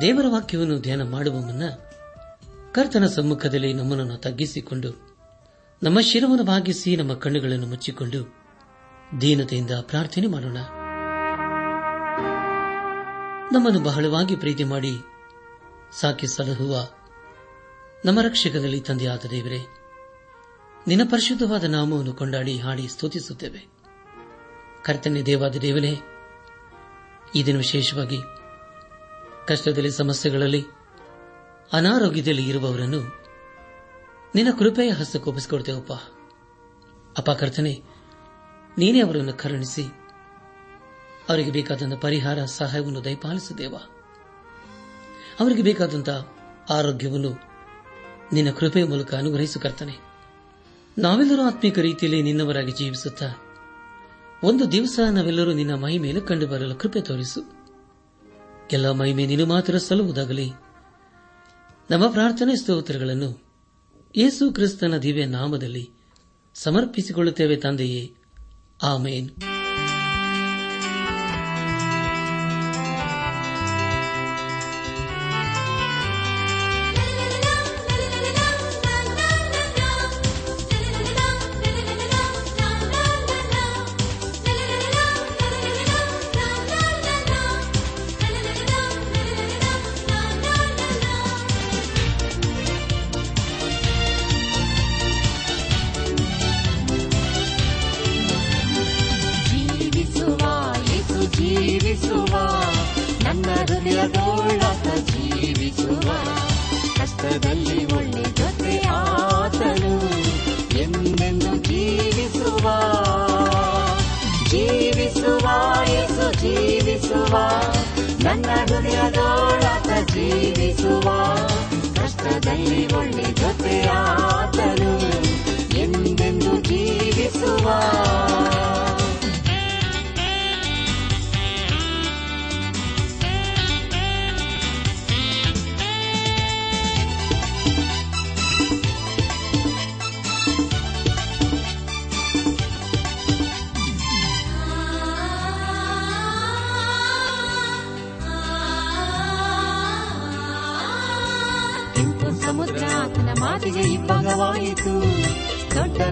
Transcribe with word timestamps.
ದೇವರ 0.00 0.24
ವಾಕ್ಯವನ್ನು 0.28 0.80
ಧ್ಯಾನ 0.80 1.02
ಮಾಡುವ 1.02 1.34
ಮುನ್ನ 1.34 1.62
ಕರ್ತನ 2.72 3.06
ಸಮ್ಮುಖದಲ್ಲಿ 3.06 3.72
ನಮ್ಮನ್ನು 3.72 4.16
ತಗ್ಗಿಸಿಕೊಂಡು, 4.16 4.90
ನಮ್ಮ 5.82 6.00
ಶಿರವನ್ನು 6.00 6.44
ಭಾಗಿಸಿ 6.44 6.96
ನಮ್ಮ 6.96 7.14
ಕಣ್ಣುಗಳನ್ನು 7.14 7.66
ಮುಚ್ಚಿಕೊಂಡು 7.66 8.20
ದೀನತೆಯಿಂದ 9.20 9.70
ಪ್ರಾರ್ಥನೆ 9.80 10.26
ಮಾಡೋಣ. 10.26 10.58
ನಮ್ಮನ್ನು 13.52 13.80
ಬಹಳವಾಗಿ 13.80 14.36
ಪ್ರೀತಿ 14.36 14.64
ಮಾಡಿ 14.64 14.94
ಸಾಕಿ 16.00 16.26
ಸಲಹುವ 16.26 16.88
ನಮ್ಮ 18.04 18.20
ರಕ್ಷಕದಲ್ಲಿ 18.20 18.80
ತಂದೆಯಾದ 18.80 19.24
ದೇವರೇ, 19.30 19.60
ನಿನ್ನ 20.88 21.10
ಪರಿಶುದ್ಧವಾದ 21.10 21.64
ನಾಮವನ್ನು 21.64 22.12
ಕೊಂಡಾಡಿ 22.12 22.58
ಹಾಡಿ 22.58 22.88
ಸ್ತುತಿಸುತ್ತೇವೆ. 22.88 23.66
ಕರ್ತನೆ 24.84 25.22
ದೇವಾದ 25.22 25.56
ದೇವನೇ 25.56 25.94
ಇದನ್ನು 27.34 27.58
ವಿಶೇಷವಾಗಿ 27.58 28.18
ಕಷ್ಟದಲ್ಲಿ, 29.48 29.90
ಸಮಸ್ಯೆಗಳಲ್ಲಿ, 29.90 30.64
ಅನಾರೋಗ್ಯದಲ್ಲಿ 31.72 32.48
ಇರುವವರನ್ನು 32.48 33.18
ನಿನ್ನ 34.34 34.58
ಕೃಪೆಯ 34.58 34.90
ಹಸ್ತಕ್ಕೊಪ್ಪಿಸಿಕೊಡ್ತೇವಪ್ಪ 34.90 35.92
ಅಪ್ಪ. 37.18 37.30
ಕರ್ತನೆ, 37.30 37.82
ನೀನೇ 38.78 39.00
ಅವರನ್ನು 39.00 39.32
ಕರುಣಿಸಿ, 39.32 39.82
ಅವರಿಗೆ 41.28 41.50
ಬೇಕಾದಂತಹ 41.50 41.96
ಪರಿಹಾರ, 41.96 42.44
ಸಹಾಯವನ್ನು 42.44 43.04
ದಯಪಾಲಿಸಿದೇವ. 43.04 43.74
ಅವರಿಗೆ 45.40 45.62
ಬೇಕಾದಂತಹ 45.62 46.32
ಆರೋಗ್ಯವನ್ನು 46.70 47.42
ನಿನ್ನ 48.32 48.50
ಕೃಪೆಯ 48.50 48.84
ಮೂಲಕ 48.84 49.14
ಅನುಗ್ರಹಿಸು 49.14 49.60
ಕರ್ತನೆ. 49.60 49.96
ನಾವೆಲ್ಲರೂ 50.98 51.42
ಆತ್ಮಿಕ 51.42 51.78
ರೀತಿಯಲ್ಲಿ 51.78 52.22
ನಿನ್ನವರಾಗಿ 52.22 52.72
ಜೀವಿಸುತ್ತಾ, 52.72 53.26
ಒಂದು 54.42 54.72
ದಿವಸ 54.72 55.00
ನಾವೆಲ್ಲರೂ 55.12 55.52
ನಿನ್ನ 55.52 55.74
ಮೈ 55.74 55.98
ಮೇಲೆ 55.98 56.20
ಕಂಡು 56.20 56.78
ಕೃಪೆ 56.78 57.00
ತೋರಿಸು. 57.00 57.57
ಎಲ್ಲ 58.72 58.90
ಮಹಿಮೆ 58.90 59.26
ನೀನು 59.26 59.46
ಮಾತ್ರ 59.46 59.78
ಸಲ್ಲುವುದಾಗಲಿ. 59.78 60.50
ನಮ್ಮ 61.90 62.06
ಪ್ರಾರ್ಥನೆ 62.06 62.56
ಸ್ತೋತ್ರಗಳನ್ನು 62.56 63.42
ಯೇಸು 64.16 64.52
ಕ್ರಿಸ್ತನ 64.52 64.96
ದಿವ್ಯ 64.96 65.26
ನಾಮದಲ್ಲಿ 65.26 65.90
ಸಮರ್ಪಿಸಿಕೊಳ್ಳುತ್ತೇವೆ 66.54 67.56
ತಂದೆಯೇ. 67.56 68.14
ಆಮೇನ್. 68.82 69.30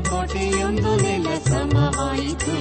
ಕೋಟೆಯೊಂದು 0.05 0.97
ನೆಲ 0.97 1.27
ಸಮವಾಯಿತು. 1.45 2.53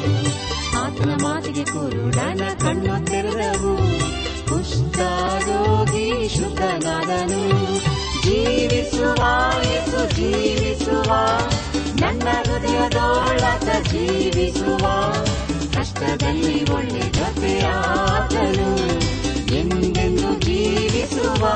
ಆತನ 0.79 1.09
ಮಾತಿಗೆ 1.21 1.63
ಕುರುಡನ 1.63 2.41
ಕಣ್ಣು 2.53 3.05
ತೆರೆದವು. 3.05 3.77
ಕುಷ್ಠರೋಗಿ 4.49 6.29
ಶುದ್ಧನಾದನು. 6.29 7.49
ಜೀವಿಸುವ 8.23 9.25
ಯೇಸು, 9.63 10.15
ಜೀವಿಸುವ. 10.15 11.13
ನನ್ನ 11.95 12.23
ಹೃದಯದೊಳಗ 12.23 13.83
ಜೀವಿಸುವ. 13.83 15.13
ಕಷ್ಟದಲ್ಲಿ 15.73 16.71
ಒಳ್ಳೆ 16.71 17.11
ಜೊತೆಯಾದನು. 17.11 18.77
ಎಂದೆಂದು 19.55 20.41
ಜೀವಿಸುವ. 20.41 21.47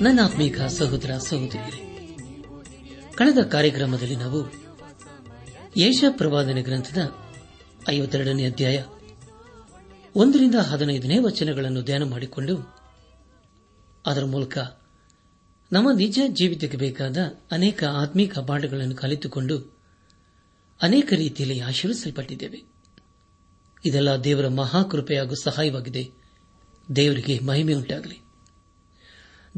ನನ್ನ 0.00 0.20
ಆತ್ಮೀಕ 0.24 0.60
ಸಹೋದರ, 0.60 1.10
ಸಹೋದರಿಯರೇ, 1.18 2.06
ಕಳೆದ 3.14 3.38
ಕಾರ್ಯಕ್ರಮದಲ್ಲಿ 3.38 4.16
ನಾವು 4.16 4.52
ಯೇಷ 5.76 6.04
ಪ್ರವಾದನೆ 6.10 6.62
ಗ್ರಂಥದ 6.62 7.14
ಐವತ್ತೆರಡನೇ 7.88 8.44
ಅಧ್ಯಾಯ 8.44 8.84
ಒಂದರಿಂದ 10.16 10.54
ಹದಿನೈದನೇ 10.54 11.18
ವಚನಗಳನ್ನು 11.18 11.82
ಧ್ಯಾನ 11.82 12.02
ಮಾಡಿಕೊಂಡು 12.02 12.76
ಅದರ 14.06 14.24
ಮೂಲಕ 14.24 14.58
ನಮ್ಮ 15.72 15.92
ನಿಜ 15.92 16.20
ಜೀವಿತಕ್ಕೆ 16.28 16.78
ಬೇಕಾದ 16.78 17.16
ಅನೇಕ 17.50 17.84
ಆತ್ಮೀಕ 17.84 18.38
ಪಾಠಗಳನ್ನು 18.38 18.96
ಕಲಿತುಕೊಂಡು 18.96 19.78
ಅನೇಕ 20.82 21.12
ರೀತಿಯಲ್ಲಿ 21.16 21.60
ಆಶೀರ್ವಿಸಲ್ಪಟ್ಟಿದ್ದೇವೆ 21.60 22.64
ಇದೆಲ್ಲ 23.84 24.16
ದೇವರ 24.16 24.48
ಮಹಾಕೃಪೆಯಾಗೂ 24.48 25.34
ಸಹಾಯವಾಗಿದೆ. 25.42 26.10
ದೇವರಿಗೆ 26.96 27.38
ಮಹಿಮೆ 27.38 27.74
ಉಂಟಾಗಲಿ 27.74 28.27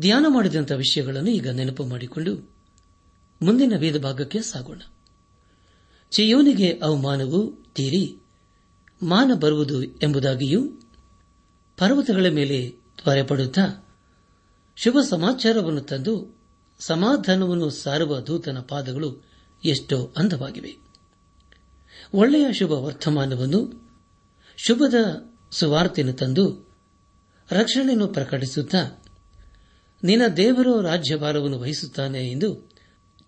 ಧ್ಯಾನ 0.00 0.26
ಮಾಡಿದಂಥ 0.28 0.72
ವಿಷಯಗಳನ್ನು 0.72 1.30
ಈಗ 1.30 1.48
ನೆನಪು 1.48 1.84
ಮಾಡಿಕೊಂಡು 1.84 2.34
ಮುಂದಿನ 3.42 3.72
ವೇದ 3.76 4.02
ಭಾಗಕ್ಕೆ 4.02 4.42
ಸಾಗೋಣ. 4.42 4.80
ಚಿಯೋನಿಗೆ 6.10 6.78
ಅವಮಾನವು 6.78 7.54
ತೀರಿ, 7.74 8.16
ಮಾನ 9.02 9.32
ಬರುವುದು 9.34 9.82
ಎಂಬುದಾಗಿಯೂ 9.82 10.68
ಪರ್ವತಗಳ 11.76 12.26
ಮೇಲೆ 12.28 12.70
ತ್ವರೆಪಡುತ್ತಾ 12.70 13.88
ಶುಭ 14.76 14.96
ಸಮಾಚಾರವನ್ನು 15.08 15.80
ತಂದು 15.80 16.40
ಸಮಾಧಾನವನ್ನು 16.80 17.70
ಸಾರುವ 17.70 18.20
ದೂತನ 18.20 18.58
ಪಾದಗಳು 18.58 19.24
ಎಷ್ಟೋ 19.64 20.14
ಅಂದವಾಗಿವೆ. 20.16 20.76
ಒಳ್ಳೆಯ 22.14 22.52
ಶುಭ 22.52 22.72
ವರ್ತಮಾನವನ್ನು, 22.72 23.90
ಶುಭದ 24.56 24.94
ಸುವಾರ್ತೆಯನ್ನು 25.50 26.14
ತಂದು 26.14 26.70
ರಕ್ಷಣೆಯನ್ನು 27.50 28.08
ಪ್ರಕಟಿಸುತ್ತಾ 28.08 28.99
ನಿನ್ನ 30.04 30.26
ದೇವರು 30.26 30.80
ರಾಜ್ಯಭಾರವನ್ನು 30.80 31.58
ವಹಿಸುತ್ತಾನೆ 31.58 32.30
ಎಂದು 32.30 32.70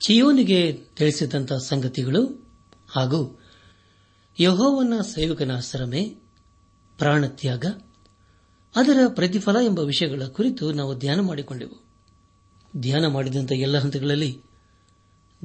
ಚಿಯೋನಿಗೆ 0.06 0.72
ತಿಳಿಸಿದಂಥ 0.72 1.52
ಸಂಗತಿಗಳು 1.52 2.50
ಹಾಗೂ 2.88 3.40
ಯಹೋವನ 4.40 5.00
ಸೇವಕನ 5.00 5.58
ಶ್ರಮೆ 5.58 6.16
ಪ್ರಾಣತ್ಯಾಗ, 6.98 7.66
ಅದರ 8.76 8.98
ಪ್ರತಿಫಲ 9.08 9.56
ಎಂಬ 9.64 9.78
ವಿಷಯಗಳ 9.78 10.22
ಕುರಿತು 10.24 10.72
ನಾವು 10.72 10.98
ಧ್ಯಾನ 10.98 11.20
ಮಾಡಿಕೊಂಡೆವು. 11.20 11.84
ಧ್ಯಾನ 12.76 13.06
ಮಾಡಿದಂಥ 13.06 13.52
ಎಲ್ಲ 13.52 13.78
ಹಂತಗಳಲ್ಲಿ 13.78 14.42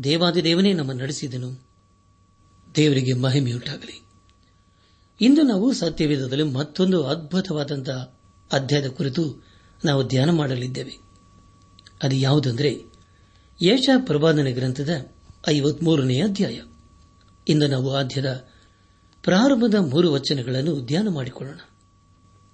ದೇವಾದಿದೇವನೇ 0.03 0.73
ನಮ್ಮ 0.73 0.91
ನಡೆಸಿದನು. 0.91 1.67
ದೇವರಿಗೆ 2.75 3.13
ಮಹಿಮೆಯುಂಟಾಗಲಿ. 3.13 4.05
ಇಂದು 5.21 5.41
ನಾವು 5.41 5.73
ಸತ್ಯವೇದದಲ್ಲಿ 5.73 6.43
ಮತ್ತೊಂದು 6.43 7.07
ಅದ್ಭುತವಾದಂಥ 7.07 7.89
ಅಧ್ಯಾಯದ 8.51 8.87
ಕುರಿತು 8.87 9.47
ನಾವು 9.85 10.07
ಧ್ಯಾನ 10.07 10.29
ಮಾಡಲಿದ್ದೇವೆ. 10.29 11.06
ಅದು 12.03 12.15
ಯಾವುದೆಂದರೆ 12.15 12.83
ಯೇಷ 13.61 13.89
ಪ್ರಭಾದನ 14.05 14.47
ಗ್ರಂಥದ 14.53 14.89
ಐವತ್ಮೂರನೇ 15.49 16.21
ಅಧ್ಯಾಯ. 16.21 16.61
ಇಂದು 17.47 17.67
ನಾವು 17.67 17.95
ಆದ್ಯದ 17.95 18.47
ಪ್ರಾರಂಭದ 19.23 19.75
ಮೂರು 19.75 20.11
ವಚನಗಳನ್ನು 20.11 20.85
ಧ್ಯಾನ 20.85 21.07
ಮಾಡಿಕೊಳ್ಳೋಣ. 21.07 21.59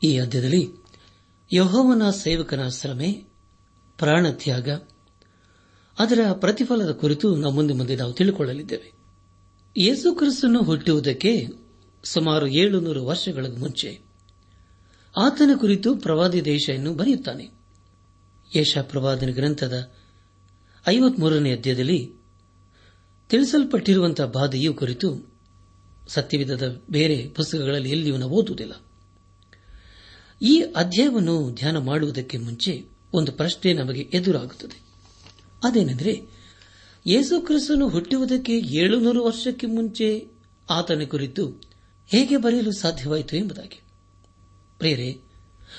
ಈ 0.04 0.18
ಅಧ್ಯದಲ್ಲಿ 0.18 0.70
ಯಹೋವನ 1.54 2.10
ಸೇವಕನ 2.10 2.68
ಶ್ರಮೆ 2.68 3.26
ಪ್ರಾಣತ್ಯಾಗ 3.98 4.70
ಅದರ 6.00 6.20
ಪ್ರತಿಫಲದ 6.34 6.92
ಕುರಿತು 6.92 7.36
ನಾವು 7.36 7.54
ಮುಂದೆ 7.54 7.74
ಮುಂದೆ 7.74 7.96
ನಾವು 7.96 8.14
ತಿಳಿಕೊಳ್ಳಲಿದ್ದೇವೆ. 8.14 8.94
ಯೇಸು 9.78 10.16
ಕ್ರಿಸ್ತನ್ನು 10.16 10.64
ಹುಟ್ಟುವುದಕ್ಕೆ 10.64 11.48
ಸುಮಾರು 12.04 12.48
ಏಳುನೂರು 12.48 13.06
ವರ್ಷಗಳ 13.06 13.46
ಮುಂಚೆ 13.58 14.02
ಆತನ 15.18 15.50
ಕುರಿತು 15.58 15.96
ಪ್ರವಾದಿ 15.96 16.46
ದೇಶವನ್ನು 16.46 16.94
ಬರೆಯುತ್ತಾನೆ. 16.94 17.63
ಯಶ 18.56 18.78
ಪ್ರವಾದನ 18.78 19.30
ಗ್ರಂಥದ 19.30 19.92
ಐವತ್ಮೂರನೇ 20.88 21.52
ಅಧ್ಯಾಯದಲ್ಲಿ 21.52 22.12
ತಿಳಿಸಲ್ಪಟ್ಟಿರುವಂತಹ 23.30 24.26
ಬಾಧೆಯು 24.26 24.74
ಕುರಿತು 24.74 25.34
ಸತ್ಯವಿಧದ 26.08 26.82
ಬೇರೆ 26.90 27.28
ಪುಸ್ತಕಗಳಲ್ಲಿ 27.28 27.90
ಎಲ್ಲಿಯೂ 27.90 28.18
ನಾವು 28.18 28.32
ಓದುವುದಿಲ್ಲ. 28.32 28.72
ಈ 30.42 30.62
ಅಧ್ಯಾಯವನ್ನು 30.76 31.54
ಧ್ಯಾನ 31.54 31.78
ಮಾಡುವುದಕ್ಕೆ 31.78 32.38
ಮುಂಚೆ 32.38 32.86
ಒಂದು 33.14 33.32
ಪ್ರಶ್ನೆ 33.32 33.74
ನಮಗೆ 33.74 34.02
ಎದುರಾಗುತ್ತದೆ. 34.02 34.84
ಅದೇನೆಂದರೆ, 35.64 36.22
ಯೇಸು 37.08 37.42
ಕ್ರಿಸ್ತನು 37.42 37.90
ಹುಟ್ಟುವುದಕ್ಕೆ 37.90 38.58
ಏಳುನೂರು 38.58 39.24
ವರ್ಷಕ್ಕೆ 39.24 39.68
ಮುಂಚೆ 39.68 40.28
ಆತನ 40.70 41.02
ಕುರಿತು 41.04 41.48
ಹೇಗೆ 42.08 42.38
ಬರೆಯಲು 42.38 42.72
ಸಾಧ್ಯವಾಯಿತು 42.72 43.38
ಎಂಬುದಾಗಿ. 43.38 43.82
ಪ್ರೇರೆ 44.78 45.33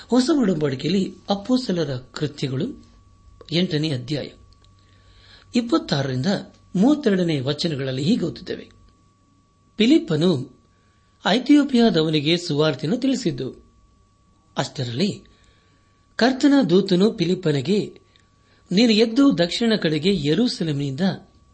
ಹೊಸ 0.07 0.29
ಒಡಂಬಡಿಕೆಯಲ್ಲಿ 0.39 1.15
ಅಪ್ಪೋಸಲರ 1.29 1.95
ಕೃತ್ಯಗಳು 1.95 2.85
ಎಂಟನೇ 3.51 3.89
ಅಧ್ಯಾಯ. 3.89 4.27
ಇಪ್ಪತ್ತಾರರಿಂದ 5.55 6.25
ಮೂವತ್ತೆರಡನೇ 6.75 7.39
ವಚನಗಳಲ್ಲಿ 7.39 8.03
ಹೀಗೆ 8.03 8.25
ಓದುತ್ತೇವೆ. 8.25 8.69
ಫಿಲಿಪ್ಪನು 9.77 10.59
ಐಥಿಯೋಪಿಯಾದವನಿಗೆ 11.25 12.37
ಸುವಾರ್ತೆಯನ್ನು 12.37 12.99
ತಿಳಿಸಿದ್ದು, 12.99 13.65
ಅಷ್ಟರಲ್ಲಿ 14.57 15.23
ಕರ್ತನ 16.15 16.53
ದೂತನು 16.69 17.17
ಫಿಲಿಪ್ಪನಿಗೆ, 17.17 18.01
ನೀನು 18.71 18.91
ಎದ್ದು 18.91 19.37
ದಕ್ಷಿಣ 19.37 19.73
ಕಡೆಗೆ 19.81 20.29
ಯರೂಸೆಲಂನಿಂದ 20.29 21.01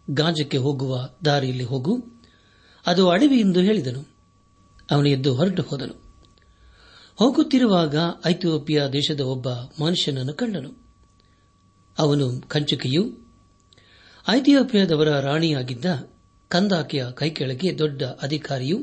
ಗಾಂಜಕ್ಕೆ 0.09 0.57
ಹೋಗುವ 0.57 1.09
ದಾರಿಯಲ್ಲಿ 1.25 1.63
ಹೋಗು, 1.63 2.06
ಅದು 2.86 3.09
ಅಡವಿ 3.09 3.39
ಎಂದು 3.39 3.59
ಹೇಳಿದನು. 3.59 4.07
ಅವನು 4.92 5.09
ಎದ್ದು 5.09 5.36
ಹೊರಟು 5.36 5.63
ಹೋದನು. 5.63 6.11
ಹೋಗುತ್ತಿರುವಾಗ 7.22 7.96
ಐಥಿಯೋಪಿಯಾ 8.26 8.88
ದೇಶದ 8.88 9.20
ಒಬ್ಬ 9.20 9.50
ಮನುಷ್ಯನನ್ನು 9.84 10.34
ಕಂಡನು. 10.34 10.84
ಅವನು 12.00 12.42
ಕಂಚುಕಿಯು 12.42 13.18
ಐಥಿಯೋಪಿಯಾದವರ 14.30 15.20
ರಾಣಿಯಾಗಿದ್ದ 15.20 15.86
ಕಂದಾಕೆಯ 16.48 17.06
ಕೈಕೆಳಗೆ 17.14 17.78
ದೊಡ್ಡ 17.78 18.04
ಅಧಿಕಾರಿಯು 18.04 18.78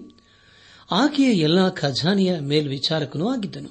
ಆಕೆಯ 0.90 1.26
ಎಲ್ಲಾ 1.26 1.68
ಖಜಾನೆಯ 1.68 2.40
ಮೇಲ್ವಿಚಾರಕನೂ 2.40 3.28
ಆಗಿದ್ದನು. 3.28 3.68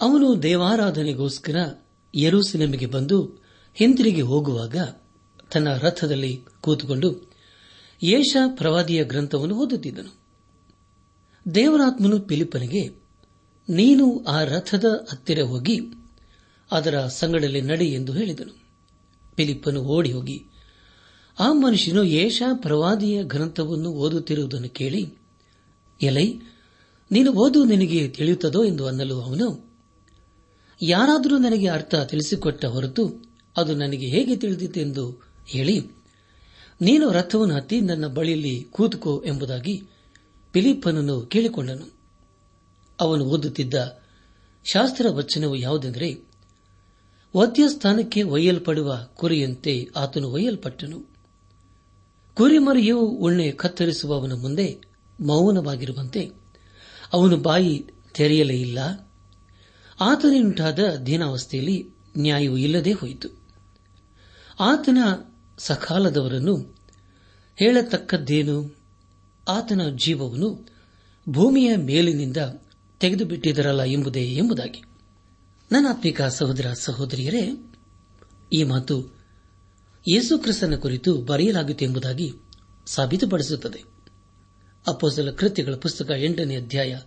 ಅವನು 0.00 0.42
ದೇವಾರಾಧನೆಗೋಸ್ಕರ 0.42 1.56
ಯರೂಸೆಲೆಮಿಗೆ 2.14 2.86
ಬಂದು 2.86 3.24
ಹಿಂದಿರುಗಿ 3.74 4.20
ಹೋಗುವಾಗ 4.20 4.76
ತನ್ನ 5.52 5.76
ರಥದಲ್ಲಿ 5.76 6.44
ಕೂತುಕೊಂಡು 6.60 7.32
ಯೇಷ 8.02 8.36
ಪ್ರವಾದಿಯ 8.56 9.04
ಗ್ರಂಥವನ್ನು 9.04 9.54
ಓದುತ್ತಿದ್ದನು. 9.54 10.20
ದೇವರಾತ್ಮನು 11.54 12.28
ಫಿಲಿಪ್ಪನಿಗೆ 12.28 13.07
ನೀನು 13.68 14.24
ಆ 14.24 14.44
ರಥದ 14.44 15.06
ಹತ್ತಿರ 15.10 15.42
ಹೋಗಿ, 15.42 15.80
ಅದರ 16.72 17.00
ಸಂಗಡಲ್ಲಿ 17.00 17.60
ನಡೆ 17.60 17.84
ಎಂದು 17.84 18.12
ಹೇಳಿದನು. 18.12 18.54
ಫಿಲಿಪ್ಪನು 19.36 19.80
ಓಡಿ 19.80 20.12
ಹೋಗಿ, 20.12 20.44
ಆ 21.40 21.52
ಮನುಷ್ಯನು 21.52 22.04
ಯೇಷ 22.04 22.42
ಪ್ರವಾದಿಯ 22.54 23.22
ಗ್ರಂಥವನ್ನು 23.22 23.90
ಓದುತ್ತಿರುವುದನ್ನು 23.90 24.68
ಕೇಳಿ, 24.68 25.18
ಎಲೈ, 26.02 26.34
ನೀನು 27.12 27.32
ಓದು 27.32 27.64
ನಿನಗೆ 27.64 28.08
ತಿಳಿಯುತ್ತದೋ 28.08 28.64
ಎಂದು 28.64 28.86
ಅನ್ನಲು 28.86 29.20
ಅವನು, 29.20 29.68
ಯಾರಾದರೂ 30.82 31.38
ನನಗೆ 31.38 31.68
ಅರ್ಥ 31.68 31.94
ತಿಳಿಸಿಕೊಟ್ಟ 31.94 32.64
ಹೊರತು 32.64 33.04
ಅದು 33.56 33.74
ನನಗೆ 33.74 34.06
ಹೇಗೆ 34.06 34.36
ತಿಳಿದಿತೆಂದು 34.36 35.22
ಹೇಳಿ, 35.46 35.78
ನೀನು 36.80 37.12
ರಥವನ್ನು 37.12 37.54
ಹತ್ತಿ 37.54 37.80
ನನ್ನ 37.80 38.06
ಬಳಿಯಲ್ಲಿ 38.06 38.68
ಕೂತುಕೋ 38.70 39.24
ಎಂಬುದಾಗಿ 39.26 39.82
ಫಿಲಿಪ್ಪನನ್ನು 40.52 41.20
ಕೇಳಿಕೊಂಡನು. 41.20 41.97
ಅವನು 43.00 43.24
ಓದುತ್ತಿದ್ದ 43.24 44.02
ಶಾಸ್ತ್ರ 44.64 45.06
ವಚನವು 45.10 45.56
ಯಾವುದೆಂದರೆ 45.56 46.28
ವದ್ಯಸ್ಥಾನಕ್ಕೆ 47.36 48.22
ಒಯ್ಯಲ್ಪಡುವ 48.22 49.08
ಕುರಿಯಂತೆ 49.14 49.88
ಆತನು 49.96 50.28
ಒಯ್ಯಲ್ಪಟ್ಟನು. 50.30 51.00
ಕುರಿಮರಿಯು 52.34 52.98
ಉಣ್ಣೆ 53.00 53.50
ಕತ್ತರಿಸುವವನ 53.50 54.32
ಮುಂದೆ 54.32 54.80
ಮೌನವಾಗಿರುವಂತೆ 55.20 56.30
ಅವನು 57.12 57.36
ಬಾಯಿ 57.36 57.86
ತೆರೆಯಲೇ 58.14 58.60
ಇಲ್ಲ. 58.60 58.78
ಆತನಿಂಟಾದ 60.00 60.78
ದೀನಾವಸ್ಥೆಯಲ್ಲಿ 61.06 61.90
ನ್ಯಾಯವು 62.18 62.56
ಇಲ್ಲದೆ 62.56 62.92
ಹೋಯಿತು. 62.92 63.28
ಆತನ 64.60 64.98
ಸಕಾಲದವರನ್ನು 65.58 66.76
ಹೇಳತಕ್ಕದ್ದೇನು? 67.56 68.76
ಆತನ 69.48 69.80
ಜೀವವನ್ನು 69.96 70.68
ಭೂಮಿಯ 71.28 71.76
ಮೇಲಿನಿಂದ 71.76 72.36
ತೆಗೆದುಬಿಟ್ಟಿದರಲ್ಲ 73.00 73.82
ಎಂಬುದೇ 73.82 74.24
ಎಂಬುದಾಗಿ. 74.24 74.82
ನನ್ನಾತ್ಮಿಕ 75.72 76.22
ಸಹೋದರ 76.22 76.72
ಸಹೋದರಿಯರೇ, 76.72 77.72
ಈ 78.52 78.64
ಮಾತು 78.64 79.18
ಯೇಸು 80.08 80.38
ಕ್ರಿಸ್ತನ 80.38 80.76
ಕುರಿತು 80.76 81.14
ಬರೆಯಲಾಗಿತ್ತು 81.14 81.84
ಎಂಬುದಾಗಿ 81.84 82.32
ಸಾಬೀತುಪಡಿಸುತ್ತದೆ. 82.86 83.84
ಅಪ್ಪೋಸಲ 84.86 85.30
ಕೃತ್ಯಗಳ 85.30 85.74
ಪುಸ್ತಕ 85.74 86.10
ಎಂಟನೇ 86.10 86.56
ಅಧ್ಯಾಯ 86.56 86.98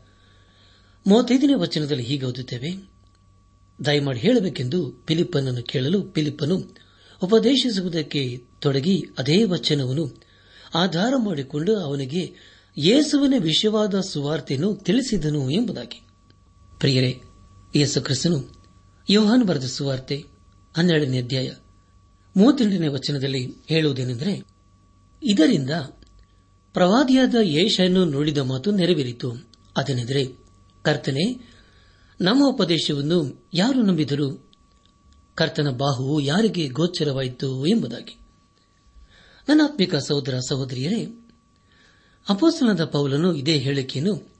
ಮೂವತ್ತೈದನೇ 1.07 1.53
ವಚನದಲ್ಲಿ 1.53 2.03
ಹೀಗೆ 2.03 2.25
ಓದುತ್ತೇವೆ. 2.25 2.91
ದಯಮಾಡಿ 3.86 4.19
ಹೇಳಬೇಕೆಂದು 4.19 4.91
ಪಿಲಿಪ್ಪನನ್ನು 4.91 5.63
ಕೇಳಲು 5.63 6.01
ಪಿಲಿಪ್ಪನು 6.01 6.75
ಉಪದೇಶಿಸುವುದಕ್ಕೆ 7.24 8.43
ತೊಡಗಿ 8.60 9.03
ಅದೇ 9.17 9.43
ವಚನವನ್ನು 9.43 10.24
ಆಧಾರ 10.75 11.13
ಮಾಡಿಕೊಂಡು 11.17 11.79
ಅವನಿಗೆ 11.79 12.50
ಯೇಸುವಿನ 12.77 13.33
ವಿಷಯವಾದ 13.39 14.01
ಸುವಾರ್ತೆಯನ್ನು 14.01 14.75
ತಿಳಿಸಿದನು 14.75 15.49
ಎಂಬುದಾಗಿ. 15.49 16.07
ಪ್ರಿಯರೇ, 16.79 17.21
ಯೇಸು 17.75 18.01
ಕ್ರಿಸ್ತನು 18.01 18.65
ಯೋಹಾನ್ 19.09 19.43
ಬರೆದ 19.43 19.63
ಸುವಾರ್ತೆ 19.63 20.25
ಹನ್ನೆರಡನೇ 20.77 21.21
ಅಧ್ಯಾಯ 21.21 21.51
ಮೂವತ್ತೆಂಟನೇ 22.37 22.87
ವಚನದಲ್ಲಿ 22.87 23.55
ಹೇಳುವುದೇನೆಂದರೆ, 23.67 24.47
ಇದರಿಂದ 25.23 25.69
ಪ್ರವಾದಿಯಾದ 26.73 27.35
ಯೇಷನ್ನು 27.41 28.05
ನುಡಿದ 28.05 28.37
ಮಾತು 28.37 28.71
ನೆರವೇರಿತು. 28.71 29.33
ಅದನೆಂದರೆ, 29.77 30.25
ಕರ್ತನೆ, 30.81 31.53
ನಮ್ಮ 32.21 32.47
ಉಪದೇಶವನ್ನು 32.47 33.49
ಯಾರು 33.53 33.81
ನಂಬಿದರು? 33.81 34.51
ಕರ್ತನ 35.35 35.69
ಬಾಹುವು 35.69 36.19
ಯಾರಿಗೆ 36.19 36.69
ಗೋಚರವಾಯಿತು 36.69 37.65
ಎಂಬುದಾಗಿ. 37.65 38.17
ನನ್ನಾತ್ಮಿಕ 39.49 39.95
ಸಹೋದರ 39.95 40.39
ಸಹೋದರಿಯರೇ 40.49 41.20
ಅಪೋಸ್ತನದ 42.29 42.85
ಪೌಲನು 42.85 43.35
ಇದೇ 43.35 43.57
ಹೇಳಿಕೆಯನ್ನು 43.57 44.31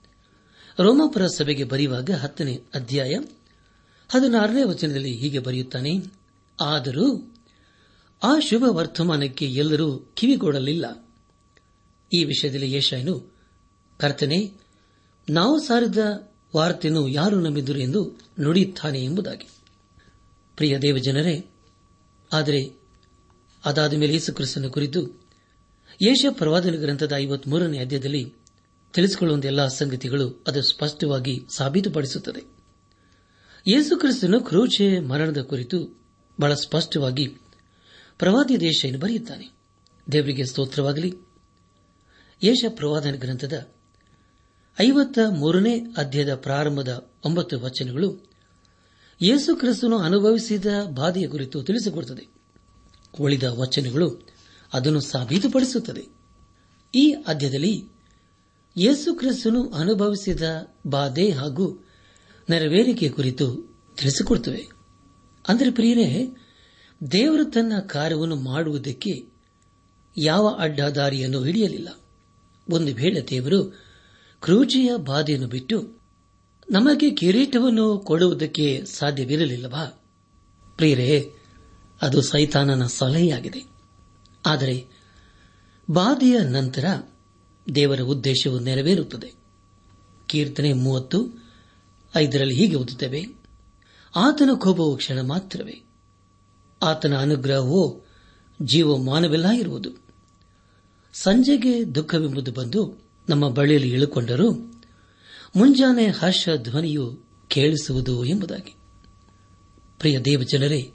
ರೋಮಾಪುರ 0.78 1.26
ಸಭೆಗೆ 1.26 1.64
ಬರೆಯುವಾಗ 1.64 2.10
ಹತ್ತನೇ 2.10 2.60
ಅಧ್ಯಾಯ 2.74 3.14
ಹದಿನಾರನೇ 4.08 4.62
ವಚನದಲ್ಲಿ 4.62 5.16
ಹೀಗೆ 5.16 5.38
ಬರೆಯುತ್ತಾನೆ, 5.38 5.90
ಆದರೂ 6.60 7.34
ಆ 8.22 8.38
ಶುಭ 8.38 8.64
ವರ್ತಮಾನಕ್ಕೆ 8.68 9.46
ಎಲ್ಲರೂ 9.46 9.98
ಕಿವಿಗೊಡಲಿಲ್ಲ. 10.14 11.08
ಈ 12.14 12.24
ವಿಷಯದಲ್ಲಿ 12.24 12.72
ಯಶಾಯನು, 12.72 13.34
ಕರ್ತನೆ, 13.98 14.52
ನಾವು 15.30 15.60
ಸಾರಿದ 15.60 15.98
ವಾರ್ತೆಯನ್ನು 16.56 17.08
ಯಾರು 17.08 17.40
ನಂಬಿದರು 17.40 17.78
ಎಂದು 17.78 18.20
ನುಡಿಯುತ್ತಾನೆ 18.40 19.04
ಎಂಬುದಾಗಿ. 19.04 19.48
ಪ್ರಿಯ 20.56 20.78
ದೇವಜನರೇ, 20.78 21.46
ಆದರೆ 22.32 22.80
ಅದಾದ 23.64 23.94
ಮೇಲೆ 23.94 24.12
ಯೇಸುಕ್ರಿಸ್ತನ 24.12 24.66
ಕುರಿತು 24.66 25.21
ಯೇಷ 26.00 26.26
ಪ್ರವಾದನ 26.30 26.70
ಗ್ರಂಥದ 26.70 27.12
ಐವತ್ಮೂರನೇ 27.16 27.78
ಅಧ್ಯಾಯದಲ್ಲಿ 27.78 28.34
ತಿಳಿಸಿಕೊಳ್ಳುವಂತ 28.92 29.44
ಎಲ್ಲ 29.44 29.66
ಸಂಗತಿಗಳು 29.66 30.44
ಅದು 30.46 30.62
ಸ್ಪಷ್ಟವಾಗಿ 30.62 31.46
ಸಾಬೀತುಪಡಿಸುತ್ತದೆ. 31.56 32.40
ಯೇಸುಕ್ರಿಸ್ತನು 33.68 34.40
ಕ್ರೂಚೆ 34.40 35.00
ಮರಣದ 35.00 35.38
ಕುರಿತು 35.38 36.02
ಬಹಳ 36.40 36.54
ಸ್ಪಷ್ಟವಾಗಿ 36.54 37.26
ಪ್ರವಾದಿ 38.18 38.60
ದೇಶ 38.60 38.84
ಎಂದು 38.84 38.98
ಬರೆಯುತ್ತಾನೆ. 38.98 39.50
ದೇವರಿಗೆ 40.12 40.44
ಸ್ತೋತ್ರವಾಗಲಿ. 40.44 41.14
ಯೇಷ 42.42 42.64
ಪ್ರವಾದನ 42.68 43.14
ಗ್ರಂಥದ 43.14 43.68
ಐವತ್ತ 44.80 45.18
ಮೂರನೇ 45.28 45.80
ಅಧ್ಯಾಯದ 45.96 46.34
ಪ್ರಾರಂಭದ 46.34 47.10
ಒಂಬತ್ತು 47.24 47.60
ವಚನಗಳು 47.60 48.32
ಯೇಸು 49.22 49.56
ಕ್ರಿಸ್ತನು 49.56 49.98
ಅನುಭವಿಸಿದ 49.98 50.66
ಬಾಧೆಯ 50.94 51.28
ಕುರಿತು 51.28 51.62
ತಿಳಿಸಿಕೊಡುತ್ತದೆ. 51.62 52.28
ಉಳಿದ 53.20 53.42
ವಚನಗಳು 53.42 54.31
ಅದನ್ನು 54.72 55.00
ಸಾಬೀತುಪಡಿಸುತ್ತದೆ. 55.00 56.22
ಈ 56.94 57.14
ಅಧ್ಯದಲ್ಲಿ 57.26 57.88
ಯೇಸು 58.76 59.14
ಕ್ರಿಸ್ತನು 59.14 59.70
ಅನುಭವಿಸಿದ 59.70 60.42
ಬಾಧೆ 60.86 61.30
ಹಾಗೂ 61.30 61.84
ನೆರವೇರಿಕೆ 62.50 63.08
ಕುರಿತು 63.08 63.72
ತಿಳಿಸಿಕೊಡುತ್ತವೆ. 63.96 64.68
ಅಂದರೆ 65.48 65.70
ಪ್ರಿಯರೇ, 65.70 66.36
ದೇವರು 67.12 67.44
ತನ್ನ 67.44 67.72
ಕಾರ್ಯವನ್ನು 67.78 68.36
ಮಾಡುವುದಕ್ಕೆ 68.36 69.32
ಯಾವ 70.16 70.56
ಅಡ್ಡದಾರಿಯನ್ನು 70.58 71.44
ಹಿಡಿಯಲಿಲ್ಲ. 71.44 71.88
ಒಂದು 72.70 72.94
ವೇಳೆ 72.94 73.28
ದೇವರು 73.30 73.64
ಕ್ರೂಜಿಯ 74.40 74.90
ಬಾಧೆಯನ್ನು 74.96 75.48
ಬಿಟ್ಟು 75.48 76.00
ನಮಗೆ 76.70 77.10
ಕಿರೀಟವನ್ನು 77.10 77.98
ಕೊಡುವುದಕ್ಕೆ 77.98 78.84
ಸಾಧ್ಯವಿರಲಿಲ್ಲವಾ? 78.84 80.04
ಪ್ರಿಯರೇ, 80.76 81.30
ಅದು 82.02 82.22
ಸೈತಾನನ 82.22 82.86
ಸಲಹೆಯಾಗಿದೆ. 82.86 83.71
ಆದರೆ 84.46 84.88
ಬಾಧೆಯ 85.90 86.38
ನಂತರ 86.38 86.84
ದೇವರ 87.74 88.00
ಉದ್ದೇಶವು 88.00 88.58
ನೆರವೇರುತ್ತದೆ. 88.58 89.34
ಕೀರ್ತನೆ 90.26 90.72
ಮೂವತ್ತು, 90.72 91.48
ಐದರಲ್ಲಿ 92.16 92.54
ಹೀಗೆ 92.54 92.74
ಓದುತ್ತೇವೆ, 92.74 93.26
ಆತನ 94.16 94.50
ಕೋಪವು 94.54 94.96
ಕ್ಷಣ 94.96 95.20
ಮಾತ್ರವೇ, 95.20 95.84
ಆತನ 96.82 97.16
ಅನುಗ್ರಹವೋ 97.16 98.04
ಜೀವಮಾನವೆಲ್ಲ 98.62 99.48
ಇರುವುದು. 99.48 99.90
ಸಂಜೆಗೆ 101.12 101.94
ದುಃಖವೆಂಬುದು 101.94 102.52
ಬಂದು 102.52 103.02
ನಮ್ಮ 103.28 103.48
ಬಳಿಯಲ್ಲಿ 103.48 103.90
ಇಳುಕೊಂಡರೂ 103.90 104.50
ಮುಂಜಾನೆ 105.56 106.06
ಹರ್ಷ 106.06 106.48
ಧ್ವನಿಯು 106.56 107.24
ಕೇಳಿಸುವುದು 107.48 108.24
ಎಂಬುದಾಗಿ. 108.24 108.74
ಪ್ರಿಯ 109.98 110.20
ದೇವಜನರೇ, 110.20 110.92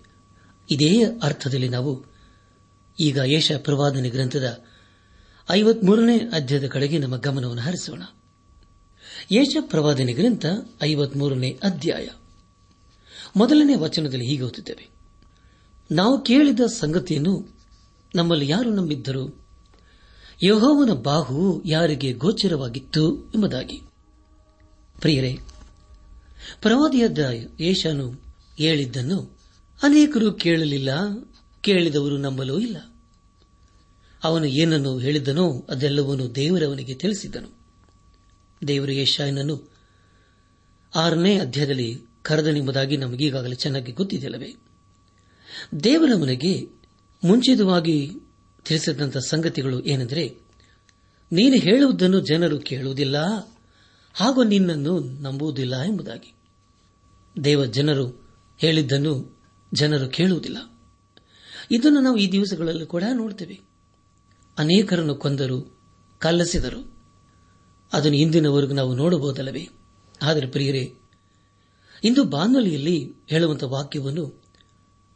ಇದೇ 0.71 1.03
ಅರ್ಥದಲ್ಲಿ 1.23 1.69
ನಾವು 1.69 2.06
ಈಗ 2.99 3.19
ಯೇಷ 3.25 3.51
ಪ್ರವಾದನೆ 3.51 4.09
ಗ್ರಂಥದ 4.09 4.63
ಐವತ್ಮೂರನೇ 5.51 6.17
ಅಧ್ಯಾಯದ 6.17 6.67
ಕಡೆಗೆ 6.67 6.97
ನಮ್ಮ 6.97 7.17
ಗಮನವನ್ನು 7.17 7.61
ಹರಿಸೋಣ. 7.61 8.03
ಯೇಷ 9.31 9.57
ಪ್ರವಾದನೆ 9.61 10.13
ಗ್ರಂಥ 10.13 10.45
ಐವತ್ಮೂರನೇ 10.83 11.59
ಅಧ್ಯಾಯ. 11.63 12.07
ಮೊದಲನೇ 13.35 13.75
ವಚನದಲ್ಲಿ 13.75 14.25
ಹೀಗೆ 14.25 14.43
ಓದುತ್ತೇವೆ. 14.43 14.89
ನಾವು 15.91 16.21
ಕೇಳಿದ 16.21 16.59
ಸಂಗತಿಯನ್ನು 16.59 17.57
ನಮ್ಮಲ್ಲಿ 18.15 18.49
ಯಾರು 18.49 18.69
ನಂಬಿದ್ದರು? 18.69 19.47
ಯಹೋವನ 20.43 20.91
ಬಾಹು 20.91 21.63
ಯಾರಿಗೆ 21.65 22.13
ಗೋಚರವಾಗಿತ್ತು 22.13 23.31
ಎಂಬುದಾಗಿ. 23.35 23.81
ಪ್ರಿಯರೇ, 25.01 25.39
ಪ್ರವಾದಿಯಾದ 26.61 27.17
ಯೇಷನು 27.59 28.35
ಹೇಳಿದ್ದನ್ನು 28.57 29.37
ಅನೇಕರು 29.83 30.31
ಕೇಳಲಿಲ್ಲ 30.31 30.89
ಕೇಳಿದವರು 31.61 32.17
ನಂಬಲೂ 32.17 32.59
ಇಲ್ಲ. 32.59 32.77
ಅವನು 34.23 34.45
ಏನನ್ನು 34.45 34.99
ಹೇಳಿದ್ದನೋ 34.99 35.67
ಅದೆಲ್ಲವನ್ನೂ 35.69 36.27
ದೇವರವನಿಗೆ 36.27 36.93
ತಿಳಿಸಿದ್ದನು 36.93 37.57
ದೇವರು 38.67 38.91
ಯಶಾಯನನ್ನು 38.91 39.77
ಆರನೇ 40.95 41.39
ಅಧ್ಯಾಯದಲ್ಲಿ 41.39 42.01
ಕರೆದನೆಂಬುದಾಗಿ 42.21 42.97
ನಮಗೀಗಾಗಲೇ 42.97 43.55
ಚೆನ್ನಾಗಿ 43.55 43.91
ಗೊತ್ತಿದೆಯಲ್ಲವೇ? 43.91 44.55
ದೇವರವನಿಗೆ 45.83 46.67
ಮುಂಚಿತವಾಗಿ 47.23 48.11
ತಿಳಿಸಿದಂಥ 48.65 49.17
ಸಂಗತಿಗಳು 49.17 49.81
ಏನೆಂದರೆ, 49.81 50.41
ನೀನು 51.31 51.55
ಹೇಳುವುದನ್ನು 51.55 52.19
ಜನರು 52.19 52.59
ಕೇಳುವುದಿಲ್ಲ, 52.59 53.15
ಹಾಗೂ 54.13 54.43
ನಿನ್ನನ್ನು 54.43 54.99
ನಂಬುವುದಿಲ್ಲ 54.99 55.81
ಎಂಬುದಾಗಿ. 55.81 56.33
ದೇವ 57.43 57.65
ಜನರು 57.65 58.29
ಹೇಳಿದ್ದನ್ನು 58.57 59.41
ಜನರು 59.73 60.09
ಕೇಳುವುದಿಲ್ಲ. 60.09 60.76
ಇದನ್ನು 61.71 62.01
ನಾವು 62.01 62.17
ಈ 62.17 62.31
ದಿವಸಗಳಲ್ಲೂ 62.31 62.85
ಕೂಡ 62.85 63.03
ನೋಡ್ತೇವೆ. 63.13 63.61
ಅನೇಕರನ್ನು 64.57 65.15
ಕೊಂದರು, 65.15 65.79
ಕಲ್ಲಸಿದರು. 66.19 66.97
ಅದನ್ನು 67.93 68.17
ಇಂದಿನವರೆಗೂ 68.17 68.73
ನಾವು 68.73 68.95
ನೋಡಬಹುದಲ್ಲವೇ? 68.95 69.69
ಆದರೆ 70.21 70.47
ಪ್ರಿಯರೇ, 70.47 70.93
ಇಂದು 72.03 72.23
ಬಾನುಲಿಯಲ್ಲಿ 72.23 73.13
ಹೇಳುವಂತಹ 73.27 73.67
ವಾಕ್ಯವನ್ನು 73.67 74.43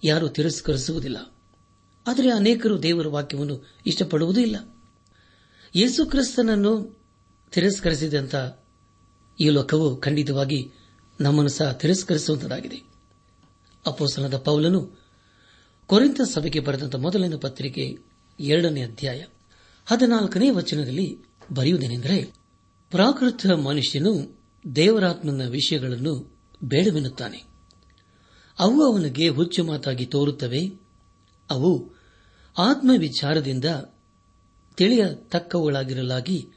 ಯಾರೂ 0.04 0.28
ತಿರಸ್ಕರಿಸುವುದಿಲ್ಲ. 0.28 1.36
ಆದರೆ 2.08 2.32
ಅನೇಕರು 2.32 2.84
ದೇವರ 2.84 3.08
ವಾಕ್ಯವನ್ನು 3.08 3.68
ಇಷ್ಟಪಡುವುದೂ 3.86 4.40
ಇಲ್ಲ. 4.40 4.56
ಯೇಸು 5.76 6.06
ಕ್ರಿಸ್ತನನ್ನು 6.06 7.02
ತಿರಸ್ಕರಿಸಿದಂಥ 7.52 8.36
ಈ 9.40 9.50
ಲೋಕವು 9.50 9.98
ಖಂಡಿತವಾಗಿ 9.98 10.72
ನಮ್ಮನ್ನು 11.22 11.50
ಸಹ 11.50 11.72
ತಿರಸ್ಕರಿಸುವಂತಾಗಿದೆ 11.72 12.84
ಅಪೋಸನದ 13.86 14.38
ಪೌಲನು 14.38 15.01
ಕೊರಿಂತ 15.92 16.22
ಸಭೆಗೆ 16.22 16.60
ಬರೆದಂತ 16.60 16.96
ಮೊದಲನೇ 16.96 17.38
ಪತ್ರಿಕೆ 17.38 17.98
ಎರಡನೇ 18.40 18.84
ಅಧ್ಯಾಯ 18.84 19.24
ಹದಿನಾಲ್ಕನೇ 19.86 20.50
ವಚನದಲ್ಲಿ 20.50 21.18
ಬರೆಯುವುದೇನೆಂದರೆ, 21.54 22.34
ಪ್ರಾಕೃತ 22.92 23.46
ಮನುಷ್ಯನು 23.52 24.42
ದೇವರಾತ್ಮನ 24.76 25.48
ವಿಷಯಗಳನ್ನು 25.48 26.40
ಬೇಡವೆನ್ನುತ್ತಾನೆ. 26.64 27.44
ಅವು 28.60 28.84
ಅವನಿಗೆ 28.84 29.30
ಹುಚ್ಚು 29.30 29.64
ಮಾತಾಗಿ 29.64 30.06
ತೋರುತ್ತವೆ. 30.06 30.80
ಅವು 31.50 31.94
ಆತ್ಮ 32.58 32.92
ವಿಚಾರದಿಂದ 32.98 33.66
ತಿಳಿಯತಕ್ಕವುಗಳಾಗಿರಲಾಗಿ 34.76 36.48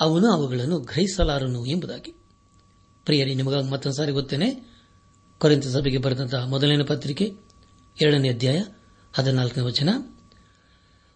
ಅವನು 0.00 0.32
ಅವುಗಳನ್ನು 0.32 0.78
ಗ್ರಹಿಸಲಾರನು 0.78 1.66
ಎಂಬುದಾಗಿ. 1.66 2.14
ಪ್ರಿಯರಿ, 3.04 3.34
ನಿಮಗಾಗಿ 3.34 3.70
ಮತ್ತೊಂದು 3.70 3.96
ಸಾರಿ 3.96 4.12
ಗೊತ್ತೇನೆ 4.12 4.78
ಕೊರೆಂತ 5.38 5.66
ಸಭೆಗೆ 5.66 5.98
ಬರೆದಂತಹ 5.98 6.46
ಮೊದಲನೇ 6.46 6.84
ಪತ್ರಿಕೆ 6.84 7.47
ಎರಡನೇ 8.00 8.30
ಅಧ್ಯಾಯ, 8.30 8.62
ಹದಿನಾಲ್ಕನೇ 9.12 9.64
ವಚನ. 9.64 9.88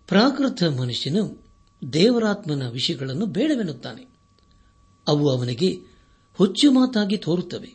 ಪ್ರಾಕೃತ 0.09 0.63
ಮನುಷ್ಯನು 0.63 1.47
ದೇವರಾತ್ಮನ 1.93 2.69
ವಿಷಯಗಳನ್ನು 2.69 3.27
ಬೇಡವೆನ್ನುತ್ತಾನೆ. 3.27 4.09
ಅವು 5.09 5.31
ಅವನಿಗೆ 5.31 5.81
ಹುಚ್ಚು 6.35 6.73
ಮಾತಾಗಿ 6.73 7.17
ತೋರುತ್ತವೆ. 7.17 7.75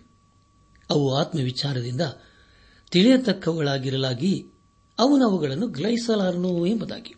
ಅವು 0.90 1.16
ಆತ್ಮವಿಚಾರದಿಂದ 1.16 2.02
ತಿಳಿಯತಕ್ಕವುಗಳಾಗಿರಲಾಗಿ 2.92 4.46
ಅವನು 5.00 5.28
ಅವುಗಳನ್ನು 5.28 5.68
ಗ್ರಹಿಸಲಾರನು 5.68 6.66
ಎಂಬುದಾಗಿ. 6.66 7.16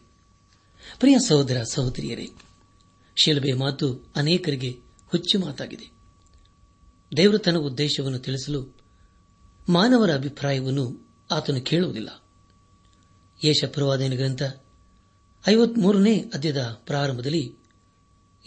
ಪ್ರಿಯ 0.99 1.17
ಸಹೋದರ 1.27 1.63
ಸಹೋದರಿಯರೇ 1.71 2.29
ಶಿಲ್ಬೆ 3.15 3.53
ಮಾತು 3.53 4.11
ಅನೇಕರಿಗೆ 4.15 4.79
ಹುಚ್ಚು 5.07 5.39
ಮಾತಾಗಿದೆ. 5.39 5.91
ದೇವರು 7.17 7.37
ತನ್ನ 7.37 7.57
ಉದ್ದೇಶವನ್ನು 7.57 8.19
ತಿಳಿಸಲು 8.19 8.77
ಮಾನವರ 9.69 10.13
ಅಭಿಪ್ರಾಯವನ್ನು 10.13 11.08
ಆತನು 11.31 11.61
ಕೇಳುವುದಿಲ್ಲ. 11.61 12.23
ಯೇಷ 13.43 13.63
ಪ್ರವಾದನ 13.65 14.13
ಗ್ರಂಥ? 14.15 14.43
ಐವತ್ಮೂರನೇ 15.47 16.17
ಅಧ್ಯದ 16.33 16.81
ಪ್ರಾರಂಭದಲ್ಲಿ 16.85 17.55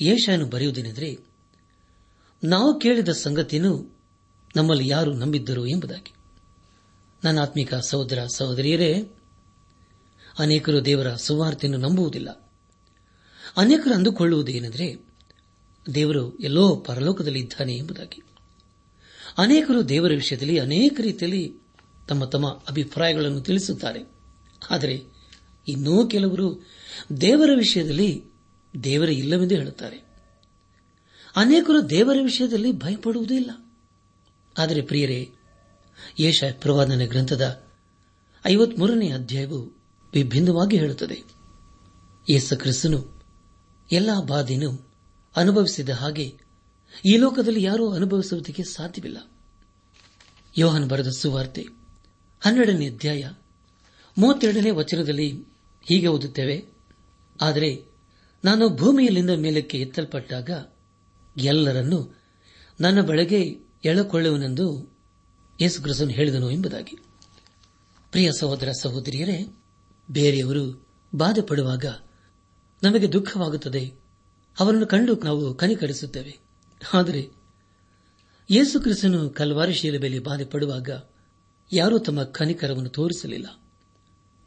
ಯೇಷನು 0.00 0.46
ಬರೆಯುವುದೇನೆಂದರೆ, 0.46 1.18
ನಾವು 2.44 2.78
ಕೇಳಿದ 2.78 3.08
ಸಂಗತಿಯನ್ನು 3.08 4.00
ನಮ್ಮಲ್ಲಿ 4.56 4.88
ಯಾರು 4.88 5.12
ನಂಬಿದ್ದರು 5.12 5.66
ಎಂಬುದಾಗಿ. 5.66 6.12
ನನ್ನ 7.24 7.40
ಆತ್ಮಿಕ 7.40 7.74
ಸಹೋದರ, 7.74 8.26
ಸಹೋದರಿಯರೇ, 8.34 9.08
ಅನೇಕರು 10.38 10.84
ದೇವರ 10.84 11.14
ಸುವಾರ್ತೆಯನ್ನು 11.14 11.88
ನಂಬುವುದಿಲ್ಲ. 11.88 12.50
ಅನೇಕರು 13.56 13.94
ಅಂದುಕೊಳ್ಳುವುದೇನೆಂದರೆ 13.94 14.96
ದೇವರು 15.94 16.38
ಎಲ್ಲೋ 16.38 16.76
ಪರಲೋಕದಲ್ಲಿ 16.76 17.38
ಇದ್ದಾನೆ 17.38 17.76
ಎಂಬುದಾಗಿ. 17.76 18.22
ಅನೇಕರು 19.38 19.88
ದೇವರ 19.88 20.10
ವಿಷಯದಲ್ಲಿ 20.10 20.58
ಅನೇಕ 20.58 21.00
ರೀತಿಯಲ್ಲಿ 21.02 21.62
ತಮ್ಮ 22.08 22.24
ತಮ್ಮ 22.24 22.48
ಅಭಿಪ್ರಾಯಗಳನ್ನು 22.48 23.40
ತಿಳಿಸುತ್ತಾರೆ. 23.40 24.00
ಆದರೆ 24.70 25.04
ಇನ್ನೂ 25.68 26.06
ಕೆಲವರು 26.06 26.66
ದೇವರ 27.20 27.50
ವಿಷಯದಲ್ಲಿ 27.56 28.24
ದೇವರ 28.84 29.08
ಇಲ್ಲವೆಂದು 29.08 29.54
ಹೇಳುತ್ತಾರೆ. 29.54 29.96
ಅನೇಕರು 31.36 31.90
ದೇವರ 31.90 32.16
ವಿಷಯದಲ್ಲಿ 32.22 32.72
ಭಯಪಡುವುದೇ 32.72 33.36
ಇಲ್ಲ. 33.36 33.50
ಆದರೆ 34.58 34.82
ಪ್ರಿಯರೇ 34.82 35.32
ಯೇಷ 36.20 36.44
ಪ್ರವಾದನ 36.60 37.04
ಗ್ರಂಥದ 37.04 37.62
ಐವತ್ಮೂರನೇ 38.46 39.10
ಅಧ್ಯಾಯವು 39.10 39.82
ವಿಭಿನ್ನವಾಗಿ 40.14 40.78
ಹೇಳುತ್ತದೆ. 40.78 41.22
ಯೇಸು 42.30 42.56
ಕ್ರಿಸ್ತನು 42.56 43.22
ಎಲ್ಲಾ 43.92 44.20
ಬಾಧೆಯನ್ನು 44.20 44.94
ಅನುಭವಿಸಿದ 45.36 45.88
ಹಾಗೆ 45.88 46.38
ಈ 47.04 47.16
ಲೋಕದಲ್ಲಿ 47.16 47.62
ಯಾರೂ 47.62 47.92
ಅನುಭವಿಸುವುದಕ್ಕೆ 47.92 48.62
ಸಾಧ್ಯವಿಲ್ಲ. 48.62 49.30
ಯೋಹನ್ 50.58 50.88
ಬರೆದ 50.88 51.08
ಸುವಾರ್ತೆ 51.08 51.81
ಹನ್ನೆರಡನೇ 52.42 52.86
ಅಧ್ಯಾಯ 52.90 53.22
ಮೂವತ್ತೆರಡನೇ 54.16 54.70
ವಚನದಲ್ಲಿ 54.70 55.28
ಹೀಗೆ 55.86 56.06
ಓದುತ್ತೇವೆ, 56.06 56.56
ಆದರೆ 57.40 57.70
ನಾನು 58.44 58.64
ಭೂಮಿಯಲ್ಲಿಂದ 58.68 59.30
ಮೇಲಕ್ಕೆ 59.30 59.78
ಎತ್ತಲ್ಪಟ್ಟಾಗ 59.78 60.50
ಎಲ್ಲರನ್ನೂ 61.36 62.00
ನನ್ನ 62.80 63.00
ಬಳಿಗೆ 63.00 63.40
ಎಳಕೊಳ್ಳುವನೆಂದು 63.84 64.66
ಯೇಸುಕ್ರಿಸ್ತನು 65.60 66.10
ಹೇಳಿದನು 66.10 66.50
ಎಂಬುದಾಗಿ. 66.50 66.96
ಪ್ರಿಯ 68.12 68.30
ಸಹೋದರ 68.38 68.70
ಸಹೋದರಿಯರೇ, 68.80 69.38
ಬೇರೆಯವರು 70.08 70.64
ಬಾಧೆ 71.12 71.40
ಪಡುವಾಗ 71.40 71.84
ನಮಗೆ 72.82 73.12
ದುಃಖವಾಗುತ್ತದೆ. 73.12 73.84
ಅವರನ್ನು 74.56 74.86
ಕಂಡು 74.86 75.14
ನಾವು 75.24 75.54
ಕನಿಕರಿಸುತ್ತೇವೆ. 75.54 76.34
ಆದರೆ 76.94 77.22
ಯೇಸು 78.50 78.80
ಕ್ರಿಸ್ತನು 78.80 79.30
ಕಲ್ವಾರಿ 79.30 79.74
ಶಿಲುಬೆಯಲ್ಲಿ 79.74 80.18
ಬಾಧೆ 80.18 80.44
ಪಡುವಾಗ 80.44 80.90
ಯಾರೂ 81.72 81.98
ತಮ್ಮ 81.98 82.22
ಕನಿಕರವನ್ನು 82.22 82.88
ತೋರಿಸಲಿಲ್ಲ. 82.88 83.60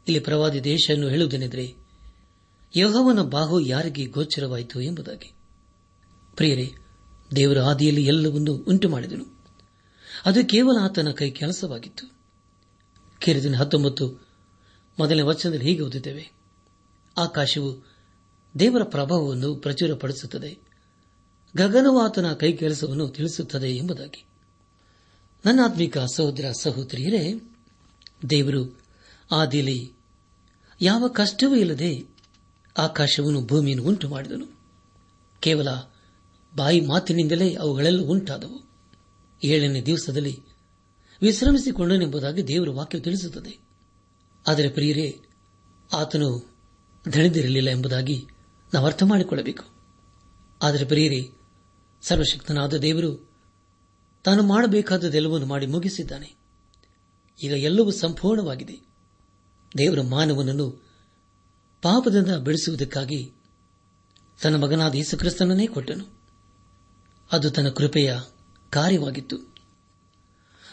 ಇಲ್ಲಿ 0.08 0.20
ಪ್ರವಾದಿ 0.20 0.64
ದೇಶವನ್ನು 0.64 1.08
ಹೇಳುವುದೇನೆಂದರೆ, 1.08 1.74
ಯಹೋವನ 2.76 3.22
ಬಾಹು 3.22 3.60
ಯಾರಿಗೆ 3.60 4.04
ಗೋಚರವಾಯಿತು 4.04 4.80
ಎಂಬುದಾಗಿ. 4.80 5.32
ಪ್ರಿಯರೇ, 6.36 6.72
ದೇವರ 7.36 7.60
ಆದಿಯಲ್ಲಿ 7.60 8.04
ಎಲ್ಲವನ್ನೂ 8.04 8.54
ಉಂಟು 8.54 8.88
ಮಾಡಿದನು 8.88 9.36
ಅದು 10.24 10.48
ಕೇವಲ 10.48 10.76
ಆತನ 10.82 11.10
ಕೈ 11.10 11.30
ಕೆಲಸವಾಗಿತ್ತು. 11.30 12.16
ಕೇರಿದಿನ 13.18 13.56
ಹತ್ತೊಂಬತ್ತು, 13.56 14.28
ಮೊದಲನೇ 14.98 15.22
ವಚನದಲ್ಲಿ 15.22 15.64
ಹೀಗೆ 15.64 15.80
ಓದಿದ್ದೇವೆ 15.80 16.32
ಆಕಾಶವು 17.18 17.96
ದೇವರ 18.58 18.82
ಪ್ರಭಾವವನ್ನು 18.84 19.54
ಪ್ರಚುರಪಡಿಸುತ್ತದೆ. 19.54 20.58
ಗಗನವು 21.56 22.00
ಆತನ 22.00 22.32
ಕೈ 22.32 22.52
ಕೆಲಸವನ್ನು 22.52 23.08
ತಿಳಿಸುತ್ತದೆ 23.08 23.76
ಎಂಬುದಾಗಿ. 23.76 24.26
ನನ್ನ 25.46 25.60
ಆತ್ಮಿಕ 25.64 25.98
ಸಹೋದರ 25.98 26.52
ಸಹೋದರಿಯರೇ, 26.60 27.50
ದೇವರು 28.30 28.80
ಆದಿಲಿ 29.32 29.92
ಯಾವ 30.80 31.08
ಕಷ್ಟವೂ 31.08 31.54
ಇಲ್ಲದೆ 31.54 32.06
ಆಕಾಶವನ್ನು 32.78 33.46
ಭೂಮಿಯನ್ನು 33.46 33.84
ಉಂಟು 33.84 34.08
ಮಾಡಿದನು 34.08 34.60
ಕೇವಲ 35.40 35.68
ಬಾಯಿ 36.56 36.80
ಮಾತಿನಿಂದಲೇ 36.80 37.54
ಅವುಗಳೆಲ್ಲ 37.54 38.00
ಉಂಟಾದವು. 38.00 38.70
ಏಳನೇ 39.44 39.82
ದಿವಸದಲ್ಲಿ 39.82 40.42
ವಿಶ್ರಮಿಸಿಕೊಂಡನೆಂಬುದಾಗಿ 41.22 42.48
ದೇವರ 42.48 42.68
ವಾಕ್ಯ 42.68 43.00
ತಿಳಿಸುತ್ತದೆ. 43.00 43.58
ಆದರೆ 44.48 44.68
ಪ್ರಿಯರೇ, 44.68 45.20
ಆತನು 45.92 46.56
ದಣಿದಿರಲಿಲ್ಲ 47.14 47.70
ಎಂಬುದಾಗಿ 47.70 48.26
ನಾವು 48.74 48.86
ಅರ್ಥ 48.86 49.02
ಮಾಡಿಕೊಳ್ಳಬೇಕು 49.02 49.64
ಆದರೆ 50.62 50.84
ಪ್ರಿಯರೇ, 50.84 51.30
ಸರ್ವಶಕ್ತನಾದ 52.02 52.74
ದೇವರು 52.74 53.35
ತಾನು 54.26 54.42
ಮಾಡಬೇಕಾದದೆಲ್ಲವನ್ನು 54.42 55.46
ಮಾಡಿ 55.46 55.66
ಮುಗಿಸಿದ್ದಾನೆ. 55.66 56.34
ಈಗ 57.42 57.52
ಎಲ್ಲವೂ 57.52 57.90
ಸಂಪೂರ್ಣವಾಗಿದೆ. 57.90 58.80
ದೇವರ 59.78 60.00
ಮಾನವನನ್ನು 60.00 60.70
ಪಾಪದಿಂದ 61.82 62.34
ಬಿಡಿಸುವುದಕ್ಕಾಗಿ 62.34 63.32
ತನ್ನ 64.42 64.56
ಮಗನಾದ 64.56 64.94
ಯೇಸುಕ್ರಿಸ್ತನನ್ನೇ 64.94 65.66
ಕೊಟ್ಟನು. 65.66 66.20
ಅದು 67.32 67.50
ತನ್ನ 67.50 67.68
ಕೃಪೆಯ 67.68 68.18
ಕಾರ್ಯವಾಗಿತ್ತು. 68.70 69.36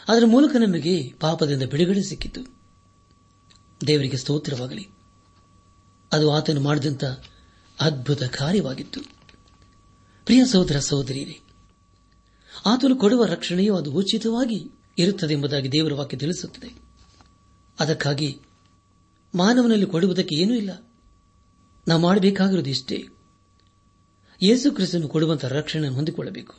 ಅದರ 0.08 0.22
ಮೂಲಕ 0.26 0.50
ನಮಗೆ 0.50 1.12
ಪಾಪದಿಂದ 1.20 1.62
ಬಿಡುಗಡೆ 1.62 2.02
ಸಿಕ್ಕಿತು. 2.02 2.62
ದೇವರಿಗೆ 3.86 4.16
ಸ್ತೋತ್ರವಾಗಲಿ. 4.16 4.88
ಅದು 6.12 6.32
ಆತನು 6.32 6.60
ಮಾಡಿದಂಥ 6.60 7.04
ಅದ್ಭುತ 7.80 8.22
ಕಾರ್ಯವಾಗಿತ್ತು. 8.22 9.00
ಪ್ರಿಯ 10.24 10.44
ಸಹೋದರ 10.44 10.78
ಸಹೋದರಿಯರೇ 10.78 11.40
ಆತನು 12.66 12.96
ಕೊಡುವ 12.96 13.24
ರಕ್ಷಣೆಯು 13.24 13.76
ಅದು 13.76 13.92
ಉಚಿತವಾಗಿ 13.92 14.70
ಇರುತ್ತದೆ 14.98 15.34
ಎಂಬುದಾಗಿ 15.34 15.72
ದೇವರ 15.72 15.92
ವಾಕ್ಯ 15.92 16.16
ತಿಳಿಸುತ್ತದೆ. 16.16 16.74
ಅದಕ್ಕಾಗಿ 17.80 18.40
ಮಾನವನಲ್ಲಿ 19.34 19.86
ಕೊಡುವುದಕ್ಕೆ 19.86 20.34
ಏನೂ 20.34 20.54
ಇಲ್ಲ. 20.54 20.90
ನಾವು 21.88 22.00
ಮಾಡಬೇಕಾಗಿರುವುದು 22.00 22.70
ಇಷ್ಟೇ. 22.70 23.04
ಯೇಸು 24.42 24.70
ಕ್ರಿಸ್ತನು 24.70 25.08
ಕೊಡುವಂತಹ 25.08 25.48
ರಕ್ಷಣೆ 25.48 25.88
ಹೊಂದಿಕೊಳ್ಳಬೇಕು. 25.88 26.54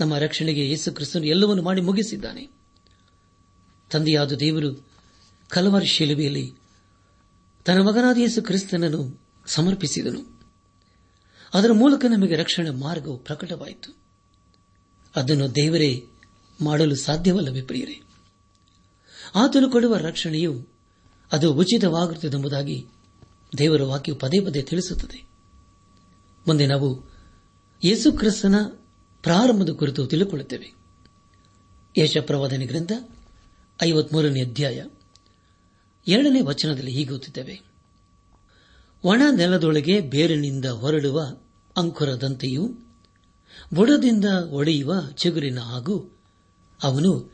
ನಮ್ಮ 0.00 0.18
ರಕ್ಷಣೆಗೆ 0.18 0.68
ಯೇಸು 0.68 0.92
ಕ್ರಿಸ್ತನು 0.92 1.24
ಎಲ್ಲವನ್ನು 1.24 1.62
ಮಾಡಿ 1.62 1.80
ಮುಗಿಸಿದ್ದಾನೆ. 1.80 2.50
ತಂದೆಯಾದ 3.90 4.32
ದೇವರು 4.32 4.88
ಕಲವಾರಿ 5.48 5.86
ಶಿಲುಬೆಯಲ್ಲಿ 5.86 6.54
ತನ್ನ 7.64 7.82
ಮಗನಾದ 7.82 8.18
ಯೇಸು 8.18 8.42
ಕ್ರಿಸ್ತನನ್ನು 8.42 9.20
ಸಮರ್ಪಿಸಿದನು. 9.46 10.42
ಅದರ 11.54 11.72
ಮೂಲಕ 11.72 12.04
ನಮಗೆ 12.04 12.36
ರಕ್ಷಣೆ 12.36 12.70
ಮಾರ್ಗವು 12.70 13.18
ಪ್ರಕಟವಾಯಿತು. 13.18 14.01
ಅದನ್ನು 15.16 15.54
ದೇವರೇ 15.54 16.06
ಮಾಡಲು 16.60 16.94
ಸಾಧ್ಯವಲ್ಲವೇ 16.94 17.62
ಪ್ರಿಯರೇ? 17.62 18.02
ಆತನು 19.34 19.70
ಕೊಡುವ 19.70 19.96
ರಕ್ಷಣೆಯು 19.96 20.68
ಅದು 21.32 21.54
ಉಚಿತವಾಗಿರುತ್ತದೆಂಬುದಾಗಿ 21.54 22.86
ದೇವರ 23.58 23.82
ವಾಕ್ಯವು 23.82 24.18
ಪದೇ 24.18 24.40
ಪದೇ 24.40 24.62
ತಿಳಿಸುತ್ತದೆ. 24.62 25.28
ಮುಂದೆ 26.46 26.66
ನಾವು 26.66 27.12
ಯೇಸು 27.84 28.12
ಕ್ರಿಸ್ತನ 28.12 28.54
ಪ್ರಾರಂಭದ 29.22 29.70
ಕುರಿತು 29.70 30.06
ತಿಳಿದುಕೊಳ್ಳುತ್ತೇವೆ 30.06 30.74
ಯಶಪ್ರವಾದನೆ 31.98 32.66
ಗ್ರಂಥ 32.66 32.92
ಐವತ್ಮೂರನೇ 33.82 34.42
ಅಧ್ಯಾಯ 34.42 34.84
ಎರಡನೇ 36.08 36.40
ವಚನದಲ್ಲಿ 36.40 36.90
ಹೀಗೆ 36.90 37.62
ಒಣ 39.04 39.22
ನೆಲದೊಳಗೆ 39.36 40.00
ಬೇರಿನಿಂದ 40.00 40.64
ಹೊರಡುವ 40.64 41.22
ಅಂಕುರದಂತೆಯೂ 41.76 42.74
ಬುಡದಿಂದ 43.74 44.24
ಒಡೆಯುವ 44.50 44.94
ಚಿಗುರಿನ 45.14 45.60
ಹಾಗೂ 45.60 46.18
ಅವನು 46.82 47.32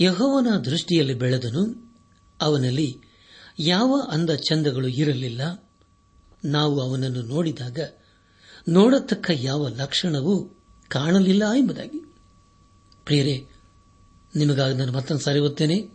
ಯಹೋವನ 0.00 0.58
ದೃಷ್ಟಿಯಲ್ಲಿ 0.58 1.14
ಬೆಳೆದನು. 1.14 1.86
ಅವನಲ್ಲಿ 2.40 3.00
ಯಾವ 3.58 4.00
ಅಂದ 4.10 4.30
ಚಂದಗಳು 4.30 4.88
ಇರಲಿಲ್ಲ. 4.88 5.70
ನಾವು 6.44 6.80
ಅವನನ್ನು 6.80 7.22
ನೋಡಿದಾಗ 7.22 7.78
ನೋಡತಕ್ಕ 8.68 9.30
ಯಾವ 9.34 9.68
ಲಕ್ಷಣವೂ 9.68 10.64
ಕಾಣಲಿಲ್ಲ 10.88 11.52
ಎಂಬುದಾಗಿ. 11.52 11.98
ಪ್ರಿಯರೇ, 13.04 13.46
ನಿಮಗಾಗಿ 14.36 14.76
ನಾನು 14.76 14.92
ಮತ್ತೊಂದು 14.92 15.22
ಸಾರಿ 15.22 15.38
ಓದ್ತೇನೆ. 15.38 15.88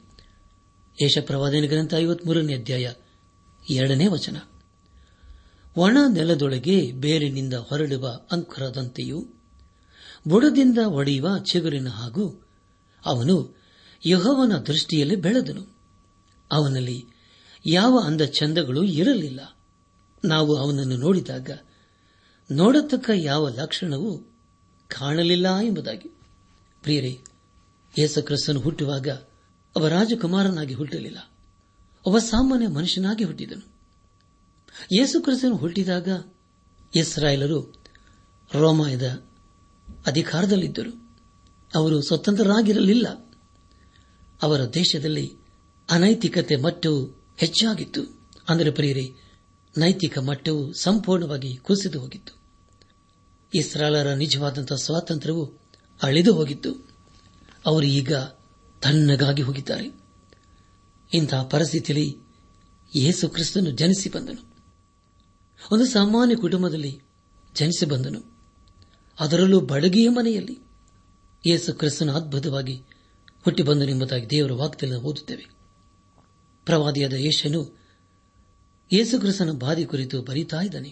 ಯಶಪ್ರವಾದನೆ 1.04 1.68
ಗ್ರಂಥ 1.68 1.94
ಐವತ್ಮೂರನೇ 1.94 2.56
ಅಧ್ಯಾಯ 2.56 2.94
ಎರಡನೇ 3.70 4.08
ವಚನ. 4.08 4.38
ಒಣ 5.78 5.98
ನೆಲದೊಳಗೆ 6.14 6.92
ಬೇರಿನಿಂದ 6.92 7.54
ಹೊರಡುವ 7.54 8.20
ಅಂಕುರದಂತೆಯೂ 8.32 9.41
ಬುಡದಿಂದ 10.28 10.78
ಒಡೆಯುವ 10.78 11.38
ಚಿಗುರಿನ 11.38 11.90
ಹಾಗೂ 11.90 12.48
ಅವನು 13.06 13.58
ಯಹೋವನ 14.06 14.58
ದೃಷ್ಟಿಯಲ್ಲಿ 14.58 15.16
ಬೆಳೆದನು. 15.16 15.78
ಅವನಲ್ಲಿ 16.52 17.06
ಯಾವ 17.66 18.00
ಅಂದ 18.06 18.22
ಚಂದಗಳು 18.22 18.84
ಇರಲಿಲ್ಲ. 18.84 19.58
ನಾವು 20.26 20.56
ಅವನನ್ನು 20.56 20.98
ನೋಡಿದಾಗ 20.98 21.50
ನೋಡತಕ್ಕ 22.52 23.10
ಯಾವ 23.16 23.50
ಲಕ್ಷಣವೂ 23.50 24.18
ಕಾಣಲಿಲ್ಲ 24.88 25.58
ಎಂಬುದಾಗಿ. 25.58 26.10
ಪ್ರಿಯರೇ 26.82 27.20
ಯೇಸು 28.00 28.60
ಹುಟ್ಟುವಾಗ 28.60 29.10
ಅವ 29.76 29.88
ರಾಜಕುಮಾರನಾಗಿ 29.88 30.74
ಹುಟ್ಟಲಿಲ್ಲ. 30.74 31.18
ಒಬ್ಬ 32.06 32.18
ಸಾಮಾನ್ಯ 32.18 32.68
ಮನುಷ್ಯನಾಗಿ 32.68 33.24
ಹುಟ್ಟಿದನು. 33.24 33.72
ಯೇಸು 35.00 35.22
ಕ್ರಿಸ್ತನು 35.22 35.56
ಹುಟ್ಟಿದಾಗ 35.56 36.26
ಇಸ್ರಾಯೇಲರು 36.96 37.84
ರೋಮಾಯದ 38.54 39.31
ಅಧಿಕಾರದಲ್ಲಿದ್ದರು. 40.06 41.20
ಅವರು 41.76 42.02
ಸ್ವತಂತ್ರರಾಗಿರಲಿಲ್ಲ. 42.02 43.38
ಅವರ 44.42 44.66
ದೇಶದಲ್ಲಿ 44.66 45.38
ಅನೈತಿಕತೆ 45.90 46.56
ಮಟ್ಟವು 46.56 47.26
ಹೆಚ್ಚಾಗಿತ್ತು. 47.38 48.30
ಅಂದರೆ 48.50 48.72
ಪ್ರಿಯರೇ, 48.72 49.14
ನೈತಿಕ 49.78 50.18
ಮಟ್ಟವು 50.18 50.74
ಸಂಪೂರ್ಣವಾಗಿ 50.74 51.56
ಕುಸಿದು 51.56 52.00
ಹೋಗಿತ್ತು. 52.00 52.42
ಇಸ್ರಾಲರ 53.54 54.14
ನಿಜವಾದಂತಹ 54.14 54.76
ಸ್ವಾತಂತ್ರ್ಯವು 54.76 55.58
ಅಳಿದು 56.04 56.34
ಹೋಗಿತ್ತು. 56.34 56.90
ಅವರು 57.66 57.86
ಈಗ 57.86 58.14
ತಣ್ಣಗಾಗಿ 58.82 59.42
ಹೋಗಿದ್ದಾರೆ. 59.42 60.02
ಇಂತಹ 61.14 61.44
ಪರಿಸ್ಥಿತಿಯಲ್ಲಿ 61.44 62.18
ಯೇಸು 62.96 63.30
ಕ್ರಿಸ್ತನು 63.30 63.72
ಜನಿಸಿ 63.72 64.10
ಬಂದನು. 64.10 64.56
ಒಂದು 65.72 65.86
ಸಾಮಾನ್ಯ 65.86 66.36
ಕುಟುಂಬದಲ್ಲಿ 66.36 67.02
ಜನಿಸಿ 67.56 67.86
ಬಂದನು. 67.86 68.31
ಅದರಲ್ಲೂ 69.22 69.60
ಬಡಗಿಯ 69.60 70.10
ಮನೆಯಲ್ಲಿ 70.10 70.56
ಯೇಸು 71.48 71.74
ಕ್ರಿಸ್ತನ 71.74 72.12
ಅದ್ಭುತವಾಗಿ 72.12 72.76
ಹುಟ್ಟಿ 73.44 73.64
ಬಂದನು 73.64 73.90
ಎಂಬುದಾಗಿ 73.90 74.28
ದೇವರ 74.30 74.52
ವಾಕ್ಯದಲ್ಲಿ 74.52 75.04
ಓದುತ್ತೇವೆ. 75.04 75.46
ಪ್ರವಾದಿಯಾದ 76.66 77.14
ಯೇಷನು 77.14 77.62
ಯೇಸು 78.94 79.20
ಕ್ರಿಸ್ತನ 79.20 79.52
ಬಾಧಿ 79.52 79.86
ಕುರಿತು 79.86 80.22
ಬರೀತಾ 80.22 80.62
ಇದ್ದಾನೆ. 80.62 80.92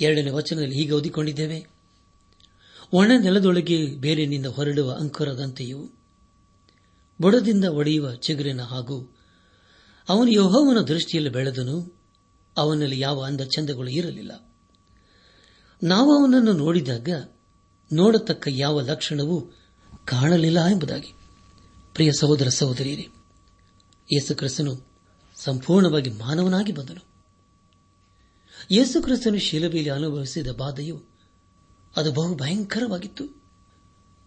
ಎರಡನೇ 0.00 0.30
ವಚನದಲ್ಲಿ 0.30 0.76
ಹೀಗೆ 0.78 0.92
ಓದಿಕೊಂಡಿದ್ದೇವೆ, 0.92 1.58
ಒಣ 2.92 3.10
ನೆಲದೊಳಗೆ 3.22 3.78
ಬೇರಿನಿಂದ 3.96 4.46
ಹೊರಡುವ 4.46 4.90
ಅಂಕುರದಂತೆಯೂ 5.00 5.80
ಬುಡದಿಂದ 7.20 7.64
ಒಡೆಯುವ 7.64 8.14
ಚಿಗುರಿನ 8.14 8.62
ಹಾಗೂ 8.62 8.96
ಅವನು 10.08 10.30
ಯೋಹವನ 10.30 10.80
ದೃಷ್ಟಿಯಲ್ಲಿ 10.80 11.30
ಬೆಳೆದನು, 11.30 11.76
ಅವನಲ್ಲಿ 12.56 12.98
ಯಾವ 13.00 13.20
ಅಂದ 13.22 13.40
ಚಂದಗಳು 13.40 13.90
ಇರಲಿಲ್ಲ. 13.90 14.32
ನಾವು 15.82 16.20
ಅವನನ್ನು 16.20 16.52
ನೋಡಿದಾಗ 16.52 17.08
ನೋಡತಕ್ಕ 17.92 18.48
ಯಾವ 18.50 18.80
ಲಕ್ಷಣವೂ 18.80 19.40
ಕಾಣಲಿಲ್ಲ 20.04 20.66
ಎಂಬುದಾಗಿ. 20.66 21.14
ಪ್ರಿಯ 21.92 22.10
ಸಹೋದರ 22.20 22.48
ಸಹೋದರಿಯರೇ 22.48 23.08
ಯೇಸು 24.12 24.34
ಕ್ರಿಸ್ತನು 24.34 24.86
ಸಂಪೂರ್ಣವಾಗಿ 25.36 26.10
ಮಾನವನಾಗಿ 26.10 26.72
ಬಂದನು. 26.72 27.14
ಯೇಸುಕ್ರಿಸ್ತನು 28.70 29.38
ಶಿಲಬೆಯಲ್ಲಿ 29.38 29.90
ಅನುಭವಿಸಿದ 29.90 30.46
ಬಾಧೆಯು 30.46 31.02
ಅದು 31.96 32.12
ಬಹು 32.12 32.34
ಭಯಂಕರವಾಗಿತ್ತು 32.34 33.42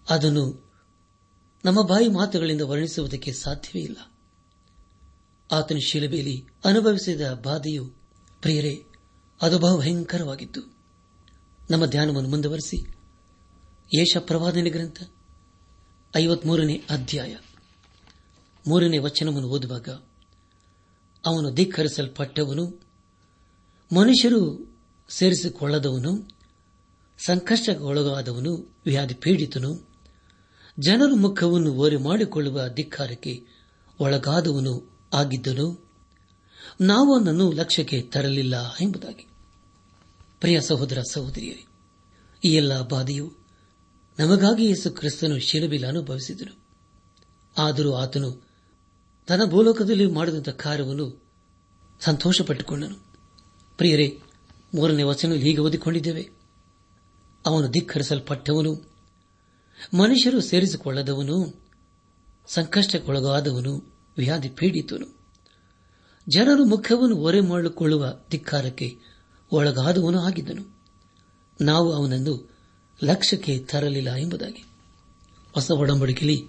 ಅದನ್ನು 0.10 0.74
ನಮ್ಮ 1.66 1.82
ಬಾಯಿ 1.82 2.08
ಮಾತುಗಳಿಂದ 2.08 2.62
ವರ್ಣಿಸುವುದಕ್ಕೆ 2.62 3.34
ಸಾಧ್ಯವೇ 3.34 3.80
ಇಲ್ಲ. 3.80 4.18
ಆತನ 5.52 5.78
ಶೀಲಬೇಲಿ 5.78 6.46
ಅನುಭವಿಸಿದ 6.66 7.22
ಬಾಧೆಯು, 7.44 7.86
ಪ್ರಿಯರೇ, 8.42 8.84
ಅದು 9.42 9.60
ಬಹು 9.60 9.80
ಭಯಂಕರವಾಗಿತ್ತು 9.80 10.77
ನಮ್ಮ 11.70 11.86
ಧ್ಯಾನವನ್ನು 11.86 12.30
ಮುಂದುವರೆಸಿ. 12.30 12.78
ಯೇಷ 13.94 14.18
ಪ್ರವಾದನೆ 14.18 14.70
ಗ್ರಂಥ, 14.70 15.04
ಐವತ್ಮೂರನೇ 16.18 16.84
ಅಧ್ಯಾಯ. 16.90 17.36
ಮೂರನೇ 18.68 18.98
ವಚನವನ್ನು 18.98 19.48
ಓದುವಾಗ, 19.48 19.90
ಅವನು 21.26 21.54
ಧಿಕ್ಕರಿಸಲ್ಪಟ್ಟವನು, 21.54 22.66
ಮನುಷ್ಯರು 23.96 24.72
ಸೇರಿಸಿಕೊಳ್ಳದವನು, 25.10 26.30
ಸಂಕಷ್ಟಕ್ಕೊಳಗಾದವನು, 27.26 28.76
ವ್ಯಾಧಿ 28.86 29.14
ಪೀಡಿತನು, 29.14 29.90
ಜನರು 30.80 31.16
ಮುಖವನ್ನು 31.16 31.74
ಓರೆ 31.74 31.98
ಮಾಡಿಕೊಳ್ಳುವ 31.98 32.68
ಧಿಕ್ಕಾರಕ್ಕೆ 32.68 33.46
ಒಳಗಾದವನು 34.00 35.00
ಆಗಿದ್ದನು. 35.14 35.92
ನಾವು 36.82 37.14
ಅವನನ್ನು 37.14 37.52
ಲಕ್ಷ್ಯಕ್ಕೆ 37.52 38.02
ತರಲಿಲ್ಲ 38.02 38.76
ಎಂಬುದಾಗಿ. 38.82 39.28
ಪ್ರಿಯ 40.40 40.62
ಸಹೋದರ 40.62 41.02
ಸಹೋದರಿಯರೇ, 41.12 41.66
ಈ 42.44 42.54
ಎಲ್ಲ 42.54 42.88
ಬಾಧೆಯು 42.88 43.34
ನಮಗಾಗಿ 44.20 44.66
ಯೇಸು 44.66 44.92
ಕ್ರಿಸ್ತನು 44.92 45.40
ಶಿಲುಬಿಲ 45.40 45.88
ಅನುಭವಿಸಿದನು. 45.88 46.68
ಆದರೂ 47.58 47.94
ಆತನು 47.94 48.48
ತನ್ನ 49.28 49.46
ಭೂಲೋಕದಲ್ಲಿ 49.46 50.06
ಮಾಡಿದಂಥ 50.06 50.50
ಕಾರ್ಯವನ್ನು 50.50 51.24
ಸಂತೋಷಪಟ್ಟುಕೊಂಡನು. 52.00 52.96
ಪ್ರಿಯರೇ, 53.78 54.22
ಮೂರನೇ 54.76 55.04
ವಚನ 55.04 55.34
ಹೀಗೆ 55.34 55.58
ಓದಿಕೊಂಡಿದ್ದೇವೆ. 55.58 56.30
ಅವನು 57.46 57.68
ಧಿಕ್ಕರಿಸಲ್ಪಟ್ಟವನು, 57.68 58.74
ಮನುಷ್ಯರು 59.94 60.42
ಸೇರಿಸಿಕೊಳ್ಳದವನು, 60.42 61.66
ಸಂಕಷ್ಟಕ್ಕೊಳಗಾದವನು, 62.48 63.96
ವ್ಯಾಧಿ 64.18 64.50
ಪೀಡಿತನು. 64.50 65.18
ಜನರು 66.30 66.66
ಮುಖವನ್ನು 66.66 67.16
ಒರೆ 67.16 67.42
ಮಾಡಿಕೊಳ್ಳುವ 67.42 68.14
ಧಿಕ್ಕಾರಕ್ಕೆ 68.32 69.00
ಒಳಗಾದವನು 69.52 70.20
ಆಗಿದ್ದನು. 70.20 70.78
ನಾವು 71.62 71.94
ಅವನನ್ನು 71.94 72.50
ಲಕ್ಷ್ಯಕ್ಕೆ 73.04 73.60
ತರಲಿಲ್ಲ 73.60 74.14
ಎಂಬುದಾಗಿ. 74.14 74.66
ಹೊಸ 75.54 75.72
ಒಡಂಬಡಿಕೆಯಲ್ಲಿ 75.72 76.44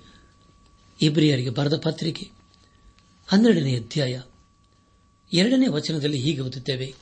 ಇಬ್ರಿಯರಿಗೆ 1.03 1.51
ಬರೆದ 1.51 1.77
ಪತ್ರಿಕೆ 1.77 2.31
ಹನ್ನೆರಡನೇ 3.27 3.77
ಅಧ್ಯಾಯ 3.77 4.21
ಎರಡನೇ 5.33 5.67
ವಚನದಲ್ಲಿ 5.67 6.19
ಹೀಗೆ 6.19 6.41
ಓದುತ್ತೇವೆ. 6.41 6.95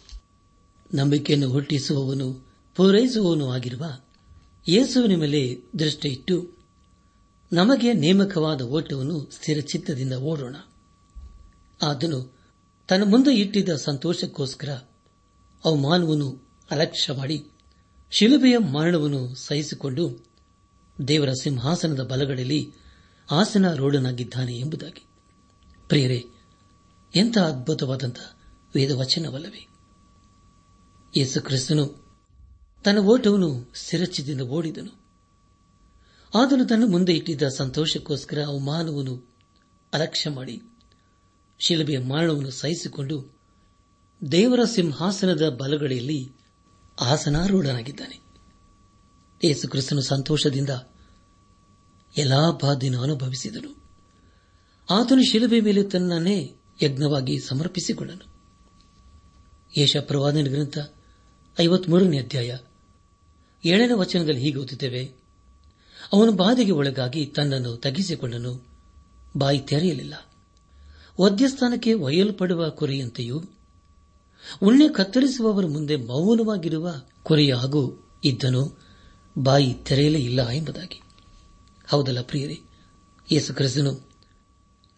ನಂಬಿಕೆಯನ್ನು 0.95 1.49
ಹುಟ್ಟಿಸುವವನು 1.49 2.47
ಪೂರೈಸುವವನು 2.77 3.51
ಆಗಿರುವ 3.51 3.85
ಯೇಸುವಿನ 4.69 5.21
ಮೇಲೆ 5.21 5.59
ದೃಷ್ಟಿಯಿಟ್ಟು 5.79 6.51
ನಮಗೆ 7.53 7.93
ನೇಮಕವಾದ 7.93 8.63
ಓಟವನ್ನು 8.63 9.31
ಸ್ಥಿರಚಿತ್ತದಿಂದ 9.33 10.13
ಓಡೋಣ. 10.13 10.57
ಆದನು 11.83 12.39
ತನ್ನ 12.89 13.05
ಮುಂದೆ 13.05 13.35
ಇಟ್ಟಿದ್ದ 13.35 13.69
ಸಂತೋಷಕ್ಕೋಸ್ಕರ 13.77 14.79
ಅವಮಾನವನ್ನು 15.65 16.49
ಅಲಕ್ಷ್ಯ 16.71 17.13
ಮಾಡಿ 17.13 17.51
ಶಿಲುಬೆಯ 18.11 18.59
ಮರಣವನ್ನು 18.59 19.35
ಸಹಿಸಿಕೊಂಡು 19.35 20.27
ದೇವರ 21.09 21.29
ಸಿಂಹಾಸನದ 21.43 22.07
ಬಲಗಡೆಯಲ್ಲಿ 22.07 22.73
ಆಸನ 23.31 23.75
ರೋಡನಾಗಿದ್ದಾನೆ 23.75 24.57
ಎಂಬುದಾಗಿ. 24.57 25.07
ಪ್ರಿಯರೇ, 25.89 26.25
ಎಂಥ 27.15 27.39
ಅದ್ಭುತವಾದಂಥ 27.39 28.17
ವೇದವಚನವಲ್ಲವೇ? 28.75 29.69
ಯೇಸು 31.17 31.43
ಕ್ರಿಸ್ತನು 31.43 32.07
ತನ್ನ 32.85 32.99
ಓಟವನ್ನು 32.99 33.73
ಸಿರಚಿದಿಂದ 33.75 34.41
ಓಡಿದನು. 34.41 35.07
ಆದನು 36.35 36.65
ತನ್ನ 36.65 36.85
ಮುಂದೆ 36.87 37.17
ಇಟ್ಟಿದ್ದ 37.17 37.43
ಸಂತೋಷಕ್ಕೋಸ್ಕರ 37.49 38.43
ಅವಮಾನವನ್ನು 38.43 39.35
ಅಲಕ್ಷ್ಯ 39.93 40.31
ಮಾಡಿ 40.31 40.63
ಶಿಲುಬೆಯ 41.59 41.99
ಮರಣವನ್ನು 41.99 42.51
ಸಹಿಸಿಕೊಂಡು 42.51 43.36
ದೇವರ 44.33 44.61
ಸಿಂಹಾಸನದ 44.65 45.49
ಬಲಗಡೆಯಲ್ಲಿ 45.49 46.33
ಆಸನಾರೂಢನಾಗಿದ್ದಾನೆ. 47.01 48.21
ಯೇಸು 49.45 49.69
ಕ್ರಿಸ್ತನು 49.69 50.03
ಸಂತೋಷದಿಂದ 50.03 50.71
ಎಲ್ಲಾ 52.17 52.51
ಬಾಧೆಯನ್ನು 52.51 53.03
ಅನುಭವಿಸಿದನು. 53.03 53.85
ಆತನು 54.91 55.31
ಶಿಲುಬೆ 55.31 55.61
ಮೇಲೆ 55.61 55.83
ತನ್ನನ್ನೇ 55.83 56.53
ಯಜ್ಞವಾಗಿ 56.83 57.39
ಸಮರ್ಪಿಸಿಕೊಂಡನು. 57.39 58.37
ಯೇಷ 59.77 59.97
ಪ್ರವಾದನ 59.97 60.45
ಗ್ರಂಥ 60.45 60.79
ಐವತ್ಮೂರನೇ 61.61 62.19
ಅಧ್ಯಾಯ 62.19 62.57
ಏಳನೇ 63.65 63.93
ವಚನದಲ್ಲಿ 63.93 64.41
ಹೀಗೆ 64.41 64.59
ಓದುತ್ತೇವೆ, 64.59 65.15
ಅವನು 66.13 66.33
ಬಾಧೆಗೆ 66.33 66.71
ಒಳಗಾಗಿ 66.71 67.27
ತನ್ನನ್ನು 67.27 67.77
ತಗ್ಗಿಸಿಕೊಂಡನು, 67.77 68.67
ಬಾಯಿ 69.37 69.59
ತೆರೆಯಲಿಲ್ಲ. 69.59 70.15
ವದ್ಯಸ್ಥಾನಕ್ಕೆ 71.21 71.95
ಒಯ್ಯಲ್ಪಡುವ 71.95 72.71
ಕುರಿಯಂತೆಯೂ 72.71 73.43
ಉಣ್ಣೆ 74.63 74.89
ಕತ್ತರಿಸುವವರ 74.89 75.67
ಮುಂದೆ 75.67 75.97
ಮೌನವಾಗಿರುವ 75.97 76.95
ಕೊರೆಯ 77.23 77.55
ಹಾಗೂ 77.55 78.11
ಇದ್ದನು. 78.25 78.87
ಬಾಯಿ 79.39 79.75
ತೆರೆಯಲೇ 79.75 80.19
ಇಲ್ಲ 80.19 80.49
ಎಂಬುದಾಗಿ. 80.49 81.03
ಹೌದಲ್ಲ 81.89 82.23
ಪ್ರಿಯರೇ, 82.23 82.61
ಯೇಸು 83.33 83.55
ಕ್ರಿಸ್ತನು 83.55 84.11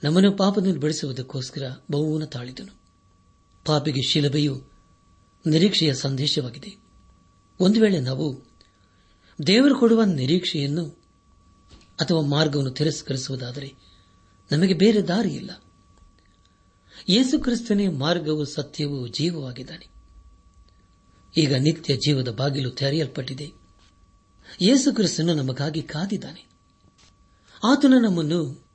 ನಮ್ಮನ್ನು 0.05 0.33
ಪಾಪದಿಂದ 0.33 0.77
ಬೆಳೆಸುವುದಕ್ಕೋಸ್ಕರ 0.77 1.63
ಬಹುನ 1.91 2.25
ತಾಳಿದನು. 2.25 2.81
ಪಾಪಿಗೆ 3.65 4.03
ಶಿಲಭೆಯು 4.03 4.65
ನಿರೀಕ್ಷೆಯ 5.47 5.95
ಸಂದೇಶವಾಗಿದೆ. 5.95 6.77
ಒಂದು 7.61 7.81
ವೇಳೆ 7.81 8.01
ನಾವು 8.01 8.45
ದೇವರು 9.47 9.79
ಕೊಡುವ 9.79 10.03
ನಿರೀಕ್ಷೆಯನ್ನು 10.05 10.89
ಅಥವಾ 12.01 12.21
ಮಾರ್ಗವನ್ನು 12.21 12.71
ತಿರಸ್ಕರಿಸುವುದಾದರೆ 12.71 13.75
ನಮಗೆ 14.53 14.75
ಬೇರೆ 14.75 15.03
ದಾರಿಯಿಲ್ಲ. 15.03 15.63
ಯೇಸು 17.09 17.39
ಕ್ರಿಸ್ತನೇ 17.39 17.89
ಮಾರ್ಗವು 17.89 18.45
ಸತ್ಯವೂ 18.45 19.09
ಜೀವವಾಗಿದ್ದಾನೆ. 19.09 19.89
ಈಗ 21.37 21.55
ನಿತ್ಯ 21.55 21.97
ಜೀವದ 21.97 22.29
ಬಾಗಿಲು 22.29 22.71
ತೆರೆಯಲ್ಪಟ್ಟಿದೆ. 22.71 23.53
ಯೇಸು 24.63 24.95
ಕ್ರಿಸ್ತನು 24.95 25.35
ನಮಗಾಗಿ 25.35 25.83
ಕಾದಿದ್ದಾನೆ. 25.83 26.49
ಆತನ 27.65 27.95
ನಮ್ಮನ್ನು 28.03 28.67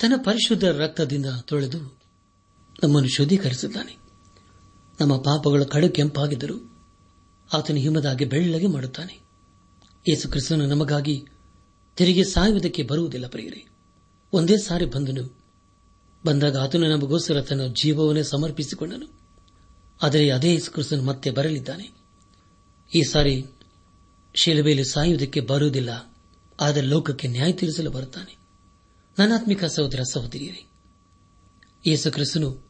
ತನ್ನ 0.00 0.12
ಪರಿಶುದ್ಧ 0.16 0.64
ರಕ್ತದಿಂದ 0.64 1.26
ತೊಳೆದು 1.42 1.78
ನಮ್ಮನ್ನು 2.82 3.08
ಶುದ್ಧೀಕರಿಸಿದ್ದಾನೆ. 3.08 3.96
ನಮ್ಮ 5.00 5.16
ಪಾಪಗಳು 5.16 5.64
ಕಡು 5.64 5.88
ಕೆಂಪಾಗಿದ್ದರು 5.88 6.76
ಆತನು 7.52 7.76
ಹಿಮದಾಗಿ 7.76 8.24
ಬೆಳ್ಳಗೆ 8.24 8.66
ಮಾಡುತ್ತಾನೆ. 8.66 9.14
ಯೇಸು 10.08 10.28
ಕ್ರಿಸ್ತನು 10.28 10.66
ನಮಗಾಗಿ 10.66 11.24
ತೆರಿಗೆ 11.96 12.24
ಸಾಯುವುದಕ್ಕೆ 12.24 12.82
ಬರುವುದಿಲ್ಲ 12.82 13.28
ಪ್ರಿಯರೇ. 13.28 13.66
ಒಂದೇ 14.32 14.56
ಸಾರಿ 14.56 14.86
ಬಂದನು 14.86 15.35
ಬಂದಾಗ 16.26 16.56
ಆತನು 16.56 16.88
ನಮಗೋಸ್ಕರ 16.88 17.40
ತನ್ನ 17.40 17.66
ಜೀವವನ್ನೇ 17.66 18.22
ಸಮರ್ಪಿಸಿಕೊಂಡನು. 18.22 19.20
ಆದರೆ 20.02 20.30
ಅದೇ 20.30 20.58
ಕ್ರಿಸ್ತನು 20.58 21.02
ಮತ್ತೆ 21.02 21.30
ಬರಲಿದ್ದಾನೆ. 21.30 21.90
ಈ 22.94 23.02
ಸಾರಿ 23.02 23.46
ಶಿಲುಬೆಯಲ್ಲಿ 24.34 24.84
ಸಾಯುವುದಕ್ಕೆ 24.84 25.40
ಬರುವುದಿಲ್ಲ. 25.40 26.14
ಆದರೆ 26.60 26.86
ಲೋಕಕ್ಕೆ 26.86 27.28
ನ್ಯಾಯ 27.28 27.52
ತೀರಿಸಲು 27.52 27.90
ಬರುತ್ತಾನೆ. 27.90 28.36
ನನಾತ್ಮಿಕ 29.18 29.64
ಸಹೋದರ 29.64 30.00
ಸಹೋದರಿಯರೇ 30.12 30.66
ಯೇಸು 31.86 32.12
ಕ್ರಿಸ್ತನು 32.12 32.66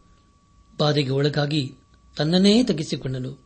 ಬಾಧೆಗೆ 0.78 1.10
ಒಳಗಾಗಿ 1.10 1.78
ತನ್ನನ್ನೇ 2.16 2.64
ತಗ್ಗಿಸಿಕೊಂಡನು. 2.64 3.44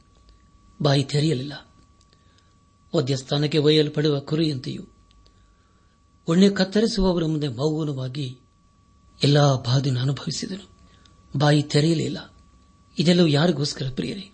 ಬಾಯಿ 0.83 1.05
ತೆರೆಯಲಿಲ್ಲ. 1.05 1.75
ವದ್ಯಸ್ಥಾನಕ್ಕೆ 2.97 3.59
ಒಯ್ಯಲ್ಪಡುವ 3.59 4.21
ಕುರಿಯಂತೆಯೂ, 4.21 4.83
ಒಣ್ಣೆ 6.29 6.51
ಕತ್ತರಿಸುವವರ 6.51 7.25
ಮುಂದೆ 7.25 7.49
ಮೌನವಾಗಿ 7.49 8.39
ಎಲ್ಲಾ 9.23 9.55
ಬಾಧೆಯನ್ನು 9.55 10.01
ಅನುಭವಿಸಿದನು. 10.01 10.71
ಬಾಯಿ 11.39 11.63
ತೆರೆಯಲಿಲ್ಲ 11.63 12.35
ಇದೆಲ್ಲವೂ 12.99 13.27
ಯಾರಿಗೋಸ್ಕರ 13.27 13.87
ಪ್ರಿಯರೇ? 13.95 14.31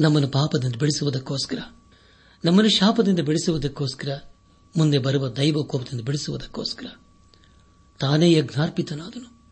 ನಮ್ಮನ್ನು 0.00 0.28
ಪಾಪದಿಂದ 0.28 0.76
ಬಿಡಿಸುವುದಕ್ಕೋಸ್ಕರ. 0.76 1.58
ನಮ್ಮನ್ನು 2.44 2.70
ಶಾಪದಿಂದ 2.70 3.20
ಬಿಡಿಸುವುದಕ್ಕೋಸ್ಕರ, 3.20 4.08
ಮುಂದೆ 4.76 4.98
ಬರುವ 4.98 5.28
ದೈವ 5.28 5.62
ಕೋಪದಿಂದ 5.62 6.00
ಬಿಡಿಸುವುದಕ್ಕೋಸ್ಕರ. 6.00 6.86
ತಾನೇ 8.00 8.32
ಯಜ್ಞಾರ್ಪಿತನಾದನು. 8.32 9.42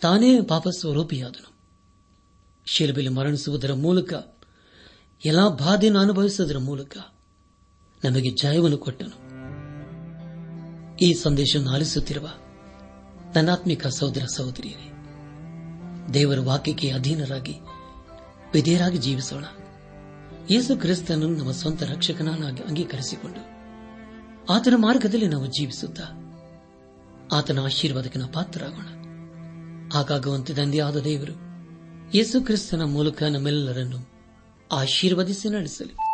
ತಾನೇ 0.00 0.42
ಪಾಪ 0.42 0.68
ಸ್ವರೂಪಿಯಾದನು 0.68 1.52
ಶಿಲಬೆಲೆ 2.66 3.08
ಮರಣಿಸುವುದರ 3.08 3.72
ಮೂಲಕ, 3.72 4.12
ಎಲ್ಲಾ 5.24 5.48
ಬಾಧೆಯನ್ನು 5.48 6.00
ಅನುಭವಿಸುವುದರ 6.00 6.58
ಮೂಲಕ 6.58 6.96
ನಮಗೆ 8.04 8.30
ಜಯವನ್ನು 8.30 8.78
ಕೊಟ್ಟನು. 8.78 9.30
ಈ 10.96 11.14
ಸಂದೇಶವನ್ನು 11.14 11.70
ಆಲಿಸುತ್ತಿರುವ 11.72 12.28
ನನ್ನಾತ್ಮಿಕ 13.36 13.86
ಸಹೋದರ 13.86 14.24
ಸಹೋದರಿಯರೇ, 14.34 14.92
ದೇವರ 16.14 16.38
ವಾಕ್ಯಕ್ಕೆ 16.38 16.90
ಅಧೀನರಾಗಿ 16.90 17.54
ವಿಧೇಯರಾಗಿ 18.52 18.98
ಜೀವಿಸೋಣ. 18.98 19.44
ಯೇಸು 20.50 20.76
ಕ್ರಿಸ್ತನನ್ನು 20.76 21.36
ನಮ್ಮ 21.36 21.50
ಸ್ವಂತ 21.50 21.82
ರಕ್ಷಕನಾಗಿ 21.82 22.62
ಅಂಗೀಕರಿಸಿಕೊಂಡು 22.62 23.60
ಆತನ 24.52 24.74
ಮಾರ್ಗದಲ್ಲಿ 24.76 25.28
ನಾವು 25.28 25.46
ಜೀವಿಸುತ್ತಾ 25.46 26.02
ಆತನ 27.32 27.58
ಆಶೀರ್ವಾದಕ್ಕೆ 27.64 28.18
ನಾವು 28.18 28.32
ಪಾತ್ರರಾಗೋಣ. 28.32 28.88
ಹಾಗಾಗುವಂತೆ 29.90 30.54
ತಂದೆಯಾದ 30.54 30.96
ದೇವರು 30.96 31.32
ಯೇಸು 32.16 32.44
ಕ್ರಿಸ್ತನ 32.44 32.82
ಮೂಲಕ 32.82 33.22
ನಮ್ಮೆಲ್ಲರನ್ನು 33.22 34.10
ಆಶೀರ್ವದಿಸಿ 34.72 35.48
ನಡೆಸಲಿ. 35.48 36.09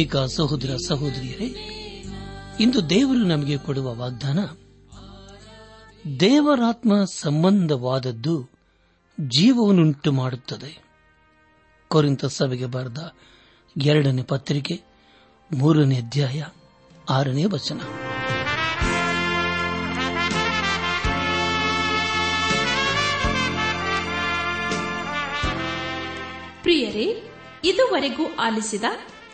ಆತ್ಮೀಕ 0.00 0.16
ಸಹೋದರ 0.16 0.76
ಸಹೋದರಿಯರೇ, 0.86 1.46
ಇಂದು 2.60 2.90
ದೇವರು 2.90 3.24
ನಮಗೆ 3.24 3.58
ಕೊಡುವ 3.58 3.94
ವಾಗ್ದಾನ, 3.94 4.38
ದೇವರಾತ್ಮ 6.20 7.04
ಸಂಬಂಧವಾದದ್ದು 7.04 8.50
ಜೀವವನ್ನುಂಟು 9.20 10.12
ಮಾಡುತ್ತದೆ. 10.12 10.82
ಕೊರಿಂತ 11.88 12.24
ಸಭೆಗೆ 12.24 12.66
ಬರೆದ 12.66 13.12
ಎರಡನೇ 13.82 14.22
ಪತ್ರಿಕೆ, 14.22 14.82
ಮೂರನೇ 15.54 15.96
ಅಧ್ಯಾಯ, 15.96 16.44
ಆರನೇ 17.10 17.44
ವಚನ. 17.44 17.80
ಪ್ರಿಯರೇ, 26.62 27.30
ಇದುವರೆಗೂ 27.64 28.22
ಆಲಿಸಿದ 28.40 28.84